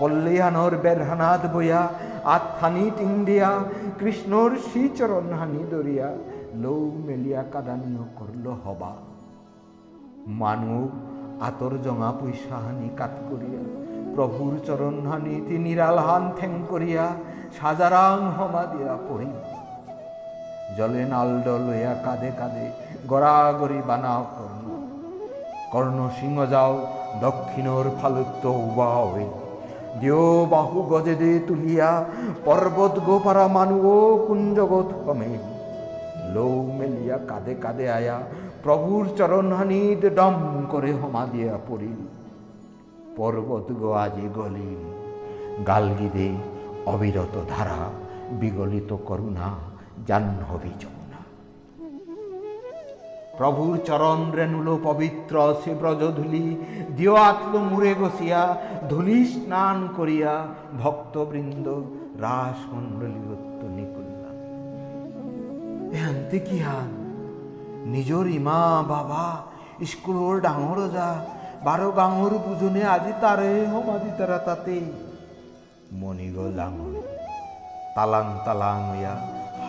কল্যাণর 0.00 0.72
বেরহানাদ 0.84 1.42
বইয়া, 1.54 1.82
আত্মানি 2.36 2.84
টিংডিয়া 2.98 3.50
কৃষ্ণর 4.00 4.50
শ্রীচরণ 4.66 5.26
হানি 5.38 5.62
দরিয়া 5.72 6.08
লৌ 6.62 6.80
মেলিয়া 7.06 7.42
কাদানীয় 7.52 8.04
করল 8.18 8.46
হবা। 8.64 8.92
মানব 10.40 10.88
আতর 11.40 11.72
জঙা 11.84 12.10
পয়সা 12.12 12.56
হানি 12.64 12.88
কাত 12.96 13.14
করিয়া, 13.28 13.62
প্রভুর 14.14 14.52
চরণ 14.66 14.96
হানি 15.06 15.34
তিনিরাল 15.48 15.98
হান 15.98 16.24
ঠেং 16.40 16.52
করিয়া 16.68 17.04
সাজারাং 17.58 18.18
হমা 18.36 18.62
দিয়া 18.72 18.94
পড়ি। 19.08 19.30
জলে 20.76 21.02
নালড 21.04 21.46
লইয়া 21.66 21.94
কাঁদে 22.04 22.30
কাঁদে 22.38 22.66
গড়াগড়ি 23.08 23.78
বানাও 23.88 24.22
কর্ণ। 24.36 24.66
কর্ণ 25.72 25.98
সিংহ 26.20 26.38
যাও, 26.46 26.72
দক্ষিণর 27.20 27.86
ফালুত্ব 27.98 28.44
উবা 28.66 28.88
দেও 30.00 30.46
বাহু 30.50 30.78
গজে 30.82 31.14
দে 31.14 31.30
তুলিয়া, 31.46 31.90
পর্বত 32.44 32.94
গোপারা 33.06 33.46
মানু 33.48 33.78
কুঞ্জগত 34.26 34.90
কমে। 35.06 35.32
লৌ 36.34 36.52
মেলিয়া 36.78 37.18
কাঁদে 37.28 37.54
কাঁদে 37.54 37.86
আয়া 37.90 38.16
প্রভুর 38.68 39.08
চরণহানিত 39.16 40.08
ডম 40.08 40.66
করে 40.70 40.92
হমা 40.92 41.26
দিয়া 41.26 41.58
পড়িল। 41.68 42.06
পর্বত 43.16 43.82
আজি 43.82 44.28
গলিল। 44.34 44.82
গালগিরে 45.66 46.36
অবিরত 46.86 47.38
ধারা, 47.48 47.90
বিগলিত 48.30 48.96
করুণা, 49.06 49.54
জাহ্নবী 50.06 50.68
যমুনা। 50.80 51.20
প্রভুর 53.38 53.78
চরণ 53.84 54.30
রেণুলো 54.30 54.78
পবিত্র, 54.84 55.54
সে 55.64 55.74
ব্রজধুলি 55.74 56.56
দিও 56.96 57.14
আতলো 57.14 57.58
মুড়ে 57.58 57.94
গসিয়া 58.00 58.56
ধুলি 58.88 59.24
স্নান 59.24 59.88
করিয়া 59.96 60.46
ভক্তবৃন্দ 60.82 61.68
রাস 62.20 62.74
মণ্ডলী 62.74 63.32
উত্তনি 63.32 63.86
এহান্তে 65.96 66.38
কি 66.38 66.58
হান 66.58 66.97
নিজর 67.94 68.26
ইমা 68.38 68.60
বাবা, 68.92 69.24
স্কুলৰ 69.90 70.34
ডাঙৰ 70.46 70.76
ৰজা 70.78 71.08
বাৰ 71.66 71.80
গাঁৱৰ 71.98 72.32
পূজনে 72.44 72.82
আজি 72.94 73.12
তাৰে 73.22 73.50
সমাধি 73.72 74.10
তাৰা 74.18 74.38
তাতে। 74.46 74.78
মণিগ 76.00 76.36
ডাঙৰ। 76.58 76.94
তালাং 77.96 78.28
তালাং 78.46 78.80
ইয়া 79.00 79.14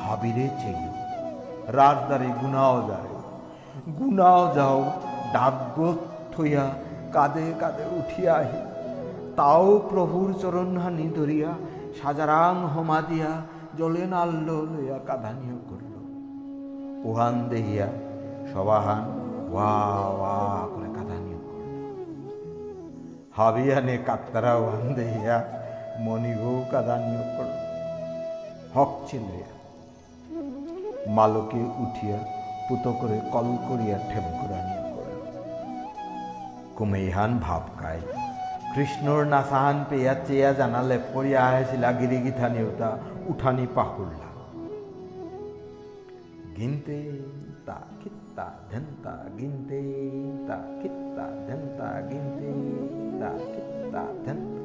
হাবিৰে 0.04 0.48
চেগি 0.62 0.92
রাজদারে 1.78 2.30
গুনাও 2.42 2.78
যায় 2.90 3.12
গুনাও 4.00 4.42
যাও 4.56 4.80
ডাকগত 5.34 6.00
থইয়া 6.34 6.66
কাঁধে 7.14 7.46
কাঁধে 7.62 7.86
উঠিয়া 8.00 8.34
আহি। 8.42 8.62
তাও 9.38 9.68
প্রভুর 9.90 10.30
চরণহানি 10.42 11.08
ধরিয়া 11.18 11.52
সাজারাং 12.02 12.56
হমা 12.74 13.00
দিয়া 13.10 13.32
জলে 13.78 14.04
নাল্ল 14.14 14.48
লইয়া 14.72 14.98
কাঁধানিও 15.08 15.60
করল 15.70 15.89
উহান 17.04 17.36
দেহিয়া 17.50 17.88
সবাহান 18.54 19.04
ওয়া 19.52 19.74
ওয়া 20.18 20.68
করে 20.74 20.90
কাঁধানিও 20.96 21.40
করল। 21.48 21.72
হাবিয়ানে 23.38 23.98
কাত্তারা 24.08 24.54
উহান 24.56 24.88
দেহিয়া 24.94 25.38
মণিগো 26.00 26.66
কাঁধানিও 26.72 27.24
করল। 27.36 27.56
হক 28.76 28.92
চিন্দ্রিয়া 29.08 29.50
মালকে 31.08 31.62
উঠিয়া 31.84 32.20
পুতো 32.68 32.92
করে 32.94 33.18
কল 33.32 33.48
করিয়া 33.68 33.98
ঠেমকুরানি 34.10 34.78
করে 34.94 35.14
কুমেহান 36.78 37.32
ভাব 37.46 37.64
খায় 37.80 38.02
কৃষ্ণর 38.76 39.22
নাচাহান 39.26 39.78
পেয়া 39.90 40.14
চেয়া 40.28 40.54
জানালে 40.54 40.98
পড়িয়া 41.14 41.40
আহিছিলা 41.48 41.90
গিরিগিথা 41.92 42.48
নেওতা, 42.50 42.90
উঠানি 43.28 43.68
পাহুল্লা। 43.76 44.29
গিনতে 46.60 46.98
তা 47.68 47.78
খিত্তা 48.00 48.46
ধেন্তা 48.72 49.14
গিনতে 49.38 49.80
তা 50.48 50.58
খিত্তা 50.80 51.26
ধেন্তা 51.48 51.88
গিনতে 52.10 52.50
তা 53.20 53.32
খিত্তা 53.46 54.04
ধেন্তা 54.26 54.62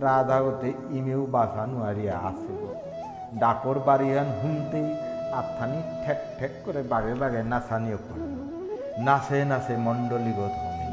রাধাগতে 0.00 0.70
ইমেও 0.90 1.22
বাসা 1.26 1.64
নুয়ারিয়া 1.66 2.16
আসে 2.28 2.54
ডাকর 3.40 3.76
বাড়িয়ান 3.78 4.28
হুনতে 4.40 4.80
আত্মানি 5.32 5.80
ঠেক 6.02 6.20
ঠেক 6.38 6.52
করে 6.64 6.80
বাগে 6.82 7.14
বাগে 7.14 7.42
নাচানিও 7.42 7.98
করল 7.98 8.34
নাচে 8.98 9.38
নাচে 9.44 9.74
মণ্ডলীগত 9.78 10.54
হমে 10.62 10.88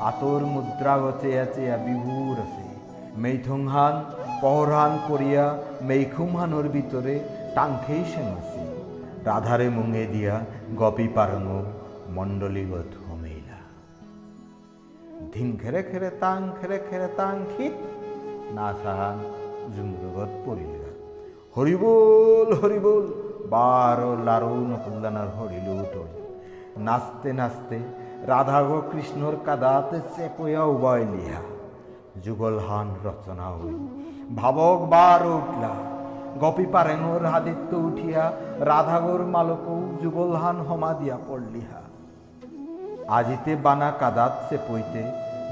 আতর 0.00 0.40
মুদ্রা 0.52 0.94
চেয়া 1.20 1.44
চেয়া 1.54 1.76
বিভুর 1.86 2.36
আছে 2.44 2.66
মেইথংহান 3.16 3.94
পহরান 4.42 4.92
করিয়া 5.08 5.44
মেইখুমহানোর 5.82 6.66
ভিতরে 6.68 7.14
টাংখেই 7.54 8.04
সেমাছি 8.12 8.57
রাধারে 9.28 9.68
মুঙে 9.68 10.04
দিয়া 10.14 10.36
গপি 10.76 11.06
পারঙ 11.16 11.44
মণ্ডলীগত 12.14 12.90
হমেইলা 13.06 13.58
ধিন 15.32 15.48
খেরে 15.62 15.80
খেরে 15.82 16.10
তাং, 16.22 16.40
খেরে 16.58 16.78
খেরে 16.88 17.08
তাং, 17.18 17.34
খিত। 17.52 17.76
না 18.56 18.66
সাহান 18.82 19.18
জুমরুগত 19.74 20.32
পড়িলা। 20.44 20.90
হরিবোল 21.56 22.48
হরিবোল, 22.60 23.06
বারো 23.50 24.10
লারু 24.24 24.54
নকুল্লানার 24.70 25.28
হরিল 25.36 25.68
উঠল 25.82 26.08
নাচতে 26.86 27.30
নাচতে 27.32 27.78
রাধা 28.26 28.60
গো 28.62 28.78
কৃষ্ণর 28.90 29.34
কাদাতে 29.46 29.98
চেপয়া 30.14 30.62
উবাই 30.74 31.02
লিহা। 31.12 31.42
যুগল 32.24 32.56
হান 32.66 32.88
রচনা 33.06 33.48
হই 33.56 33.76
ভাবক 34.36 34.80
বার 34.92 35.20
উঠলা 35.36 35.72
গপি 36.42 36.66
পারেঙর 36.74 37.22
হাদিত্য 37.32 37.70
উঠিয়া, 37.88 38.22
রাধাগর 38.70 39.20
মালকৌ 39.34 39.78
যুগলহান 40.02 40.58
হমা 40.66 40.90
দিয়া 41.00 41.16
পড়লিহা। 41.28 41.80
আজিতে 43.18 43.52
বানা 43.64 43.90
কাদাত 44.00 44.34
চেপইতে 44.48 45.02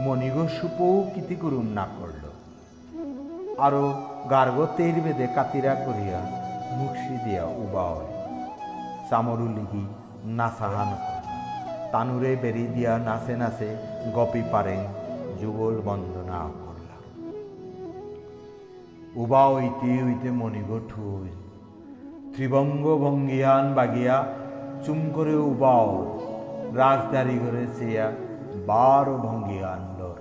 মণিগ 0.05 0.37
সুপৌ 0.57 0.95
কিতি 1.15 1.37
করুম 1.43 1.67
না 1.79 1.85
করল। 1.97 2.25
আরও 3.67 3.85
গার্গ 4.31 4.57
তের 4.77 4.97
বেদে 5.05 5.27
কাতিরা 5.37 5.75
করিয়া 5.87 6.21
মুখসি 6.79 7.15
দিয়া 7.25 7.45
উবা 7.65 7.85
হয় 7.93 8.11
চামরু 9.09 9.47
লিগি 9.57 9.85
নাচাহান 10.39 10.91
তানুরে 11.93 12.33
বেরি 12.43 12.65
দিয়া 12.75 12.93
নাচে 13.07 13.35
নাচে 13.43 13.71
গপি 14.15 14.43
পারে 14.53 14.77
যুগল 15.41 15.75
বন্দনা 15.87 16.41
উবা 19.17 19.43
হইতে 19.53 19.91
হইতে 20.03 20.29
মণিগ 20.41 20.71
ঠুই 20.89 21.31
ত্রিভঙ্গ 22.33 22.85
ভঙ্গিয়ান 23.03 23.65
বাগিয়া 23.77 24.17
চুম 24.85 25.01
করে 25.15 25.35
উবাও 25.47 25.89
রাজদারি 26.77 27.37
করে 27.39 27.65
চেয়া 27.77 28.07
বারো 28.67 29.15
ভঙ্গিয়ান 29.19 29.83
লর 29.99 30.19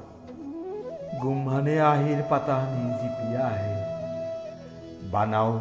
গুমহানে 1.22 1.76
আহির 1.92 2.22
পাতাহানি 2.30 2.84
জিপিয়া 3.00 3.44
আহে 3.50 3.76
বানাও 5.12 5.52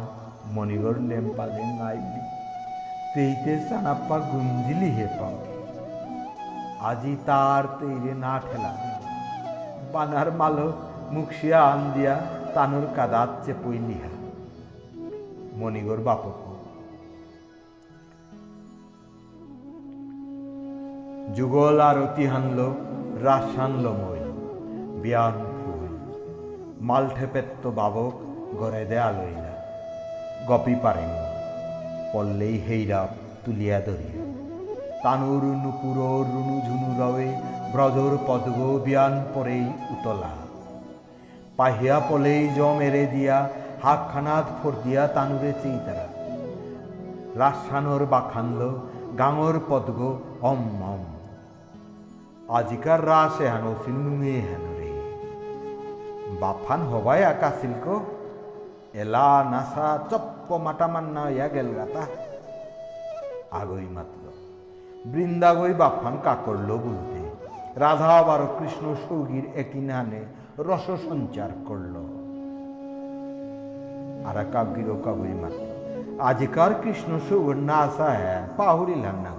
মণিগর 0.53 0.95
লেম্পালে 1.09 1.63
নাইলি 1.79 2.21
তেইতে 3.13 3.53
সানাপ্পা 3.67 4.17
গুঞ্জিলি 4.29 4.89
হে 4.97 5.07
পাও 5.17 5.37
আজি 6.85 7.13
তার 7.25 7.63
তৈরে 7.79 8.13
না 8.23 8.33
ঠেলা 8.43 8.71
বানার 9.93 10.29
মালো 10.31 10.67
মুখশিয়া 11.13 11.59
আন 11.71 11.81
দিয়া 11.95 12.15
তানুর 12.55 12.85
চেপই 13.45 13.77
লিহা 13.87 14.13
মণিগর 15.59 15.99
বাপক। 16.07 16.39
যুগল 21.35 21.77
আর 21.87 21.97
অতি 22.05 22.25
হানল 22.31 22.59
রাস 23.25 23.47
হানল 23.57 23.85
মই। 24.01 24.21
বিয়ান 25.01 25.35
ফুল 25.59 25.83
মালঠে 26.87 27.25
পেত্ত 27.33 27.63
বাবক 27.79 28.15
গড়ে 28.59 28.83
দে 28.89 28.97
আলইলা 28.99 29.53
গপি 30.47 30.75
পারেন 30.83 31.11
পল্লেই 32.13 32.55
হেইরা 32.67 33.01
তুলিয়া 33.43 33.77
ধরিয়া। 33.87 34.23
তানুর 35.03 35.43
নুপুর 35.63 35.97
রুনু 36.31 36.55
ঝুনু 36.67 36.89
রবে 37.01 37.29
ব্রজর 37.71 38.13
পদগ 38.27 38.59
বিয়ান 38.85 39.13
পরেই 39.33 39.65
উতলা। 39.93 40.44
পাহিয়া 41.57 41.99
পলেই 42.09 42.49
জ 42.55 42.59
মেরে 42.79 43.05
দিয়া 43.05 43.49
হাকখানাত 43.83 44.45
ফোর 44.57 44.73
দিয়া 44.83 45.07
তানুরে 45.07 45.51
চেইতারা 45.63 46.05
রাসানোর 47.35 48.05
বাখানল 48.05 48.61
গাঙর 49.17 49.55
পদগ 49.69 49.99
অম 50.41 50.83
অম। 50.93 51.03
আজিকার 52.49 53.07
রাস 53.07 53.41
হেন 53.41 53.65
সিলনুঙে 53.85 54.35
হেন 54.47 54.65
রে। 54.77 54.89
বাফান 56.39 56.81
হবাই 56.81 57.23
আকা 57.25 57.51
সিল্ক 57.61 57.85
এলা 58.93 59.29
নাসা 59.51 59.99
চপ্প 60.09 60.47
মাটা 60.57 60.87
মান্না 60.87 61.29
ইয়া 61.29 61.47
গেল 61.47 61.67
গাতা। 61.75 62.03
আগই 63.51 63.87
মাত্র। 63.95 64.23
বৃন্দাগই 65.05 65.73
বাফান 65.73 66.17
কাকরল 66.23 66.69
বলতে। 66.85 67.19
রাধা 67.79 68.11
আবার 68.17 68.41
কৃষ্ণ 68.59 68.95
সৌগীর 69.03 69.45
একই 69.55 69.79
নানে 69.79 70.21
রস 70.57 70.85
সঞ্চার 71.07 71.51
করল। 71.67 71.95
আর 74.27 74.37
কাব্যির 74.53 74.89
কাবই 75.05 75.33
মাত্র, 75.41 75.65
আজিকার 76.29 76.71
কৃষ্ণ 76.81 77.11
সৌগর 77.27 77.57
না 77.69 77.77
আসা 77.87 78.09
হ্যাঁ 78.19 78.41
পাহুরিলাম 78.57 79.17
না 79.25 79.31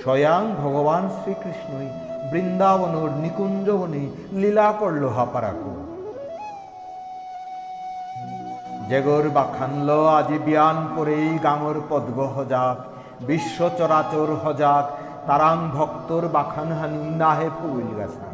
স্বয়ং 0.00 0.42
ভগবান 0.62 1.04
শ্রীকৃষ্ণই 1.16 1.88
বৃন্দাবনর 2.30 3.10
নিকুঞ্জবনে 3.22 4.02
লীলা 4.40 4.68
করল 4.80 5.02
হাপারাকো। 5.18 5.72
জেগর 8.88 9.24
বাখানল 9.36 9.88
আজি 10.18 10.38
বিয়ান 10.46 10.78
পরেই 10.94 11.28
গাঙর 11.46 11.76
পদ্ম 11.90 12.18
হজাক, 12.34 12.76
বিশ্ব 13.28 13.58
চরাচর 13.78 14.28
হজাক, 14.42 14.84
তারাং 15.26 15.56
ভক্তর 15.76 16.22
বাখানহানি 16.36 17.02
নাহে 17.20 17.48
ফুল 17.58 17.88
গাছা 17.98 18.28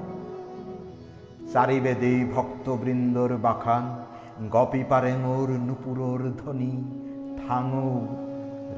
চারিবেদে 1.52 2.14
ভক্তবৃন্দর 2.34 3.30
বাখান, 3.36 3.84
গপি 4.50 4.82
পারেঙর 4.90 5.48
নুপুরর 5.66 6.20
ধ্বনি 6.40 6.72
থাঙো 7.40 7.90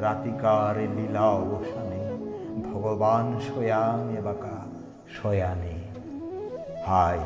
রাতিকার 0.03 0.77
লীলা 0.97 1.27
অবসানে, 1.43 2.03
ভগবান 2.68 3.27
শয়াং 3.47 3.99
এবাকা 4.18 4.59
শয়ানে, 5.16 5.77
হায় 6.87 7.25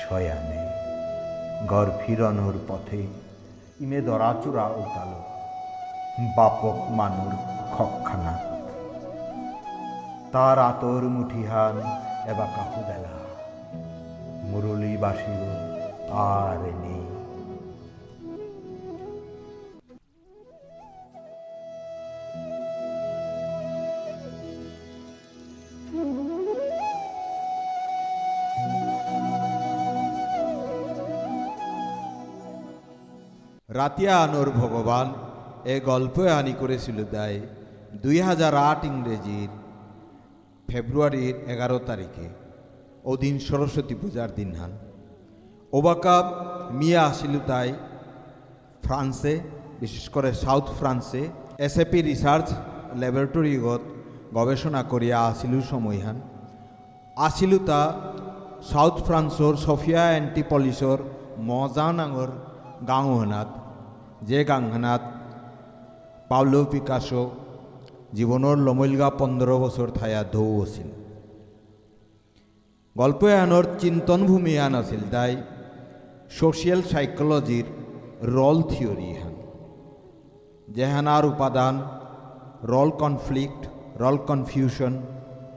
শয়ানে, 0.00 0.62
ঘর 1.66 1.86
ফিরনোর 2.00 2.56
পথে 2.68 3.02
ইমে 3.80 4.00
দরাচুরা 4.00 4.66
উতালো 4.82 5.20
বাপক 6.36 6.78
মানুর 6.98 7.32
খক্ষানা 7.74 8.34
তার 10.32 10.58
আতর 10.70 11.02
মুঠিহান 11.14 11.76
এবা 12.30 12.46
কাহু 12.54 12.80
বেলা 14.50 14.58
মুরলী 14.58 14.92
বাসিও 14.96 15.50
আর 16.10 16.60
নেই। 16.82 17.02
রাতিয়া 33.78 34.14
আনোর 34.24 34.48
ভগবান 34.50 35.06
এ 35.64 35.80
গল্প 35.80 36.16
আনি 36.38 36.54
করেছিল 36.60 36.98
দায় 37.04 37.40
দুই 38.02 38.18
হাজার 38.20 38.54
আট 38.54 38.84
ইংরেজির 38.84 39.50
ফেব্রুয়ারির 40.68 41.36
এগারো 41.52 41.78
তারিখে। 41.78 42.39
ওদিন 43.04 43.34
সরস্বতী 43.38 43.94
পূজার 43.94 44.30
দিন 44.34 44.50
হান। 44.54 44.72
ওবাকা 45.72 46.16
মিয়া 46.70 47.02
আসিল 47.10 47.34
তাই 47.46 47.68
ফ্রান্সে, 48.84 49.34
বিশেষ 49.80 50.04
করে 50.08 50.30
সাউথ 50.34 50.66
ফ্রান্সে 50.78 51.22
এসএপি 51.58 51.98
রিসার্চ 52.02 52.48
ল্যাবরেটরিগত 53.00 53.82
গবেষণা 54.34 54.82
করিয়া 54.82 55.18
আসিল 55.30 55.54
সময়হান 55.70 56.16
আসিল 57.16 57.52
তা 57.68 57.82
সাউথ 58.70 58.96
ফ্রান্সর 59.06 59.52
সফিয়া 59.66 60.02
অ্যান্টিপলিসর 60.10 60.98
মজানাঙর 61.40 62.30
গাঁওহানাত 62.88 63.50
যে 64.22 64.44
গাংহানাত 64.44 65.02
পাউলো 66.28 66.60
পিকাসো 66.64 67.22
জীবনের 68.14 68.58
লমইলগা 68.58 69.08
পনেরো 69.10 69.56
বছর 69.58 69.86
থায়া 69.90 70.24
ধৌ 70.32 70.62
আছিল 70.62 70.88
গল্প 72.96 73.22
আনৰ 73.44 73.64
চিন্তন 73.82 74.20
ভূমি 74.26 74.54
আন 74.58 74.74
আছিল 74.74 75.02
তাই 75.10 75.32
সোশিয়াল 76.38 76.80
সাইকোলজির 76.82 77.66
রল 78.36 78.58
থিওরি 78.62 79.10
হান। 79.20 79.34
যেহানার 80.68 81.24
উপাদান 81.26 81.74
রল 82.72 82.90
কনফ্লিক্ট 83.02 83.62
রল 84.02 84.16
কনফিউশন 84.30 84.92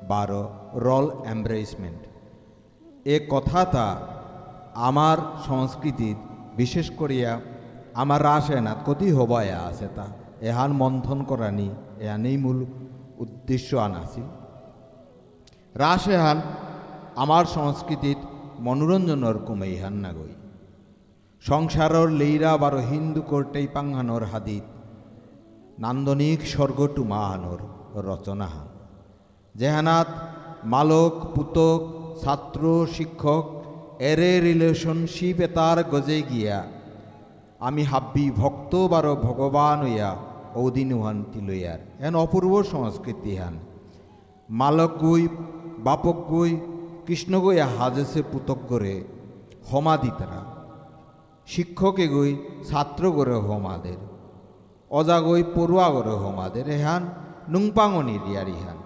বারো 0.08 0.44
রল 0.86 1.06
এমব্রেসমেন্ট 1.34 2.02
এ 3.06 3.16
কথাটা 3.30 3.86
আমার 4.90 5.18
সংস্কৃতিত 5.48 6.18
বিশেষ 6.56 6.88
করিয়া 7.00 7.32
আমার 7.94 8.24
রাসায়নাত 8.24 8.80
কতি 8.88 9.08
হবায়া 9.12 9.58
আছে 9.70 9.88
তা, 9.96 10.06
এহান 10.50 10.72
মন্থন 10.82 11.20
করানি 11.24 11.70
এহানেই 12.00 12.38
মূল 12.38 12.60
উদ্দেশ্য 13.24 13.70
আন 13.78 13.94
আছিল। 14.04 14.28
আমার 17.16 17.46
সংস্কৃতিত 17.46 18.18
মনোরঞ্জনের 18.60 19.38
কমেই 19.38 19.76
হান 19.78 19.94
না 19.94 20.12
গই 20.14 20.34
সংসারর 21.44 22.10
লেইরা 22.10 22.58
বারো 22.58 22.82
হিন্দু 22.92 23.22
কোর্টেই 23.22 23.68
পাংহানোর 23.68 24.24
হাদিত, 24.24 24.64
নান্দনিক 25.80 26.40
স্বর্গটুমা 26.48 27.22
হানোর 27.28 27.62
রচনা। 28.10 28.48
হান 28.48 28.68
যেহানাত 29.56 30.08
মালক, 30.64 31.14
পুতক, 31.36 31.82
ছাত্র, 32.24 32.88
শিক্ষক, 32.98 33.46
এরে 34.00 34.42
রিলেশনশিপ 34.42 35.40
এতার 35.40 35.84
গজে 35.84 36.22
গিয়া, 36.30 36.60
আমি 37.60 37.84
হাব্বি 37.84 38.32
ভক্ত 38.32 38.76
বারো 38.76 39.16
ভগবান 39.16 39.82
হইয়া 39.82 40.16
ঔদিন 40.56 41.02
হান 41.02 41.24
তিলইয়ার। 41.34 41.80
এন 42.00 42.16
অপূর্ব 42.16 42.64
সংস্কৃতি 42.64 43.38
হান। 43.38 43.60
মালক 44.50 44.92
গুই, 44.98 45.28
বাপক 45.78 46.16
গুই 46.30 46.60
কৃষ্ণ 47.08 47.42
গইয়া 47.42 47.68
হাজেসে 47.78 48.24
পুতক 48.32 48.58
করে 48.68 49.04
হমা 49.72 49.98
দিতারা 49.98 50.42
শিক্ষকে 51.48 52.08
গই 52.08 52.32
ছাত্র 52.70 53.12
করে 53.12 53.36
হোমাদের 53.36 54.00
অজাগই 54.92 55.44
পড়ুয়া 55.56 55.90
করে 55.90 56.10
হোমাদের 56.10 56.70
এহান 56.70 57.10
নুংপাঙনি 57.50 58.20
রিয়ার 58.28 58.48
ইহান 58.48 58.78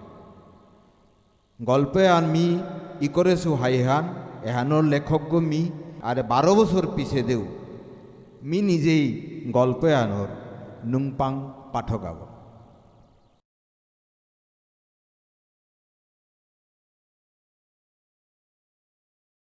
গল্পে 1.62 2.08
আন 2.08 2.24
মি, 2.24 2.58
ই 3.00 3.08
করেছু 3.08 3.54
হাইহান 3.54 4.04
এহানোর 4.42 4.84
লেখক 4.84 5.34
মি, 5.34 5.70
আর 6.02 6.22
বারো 6.22 6.54
বছর 6.54 6.86
পিছে 6.96 7.22
দেও 7.22 7.44
মি 8.42 8.62
নিজেই 8.62 9.04
গল্পে 9.52 9.94
আনোর 9.94 10.28
নুংপাং 10.84 11.52
পাঠক 11.72 12.27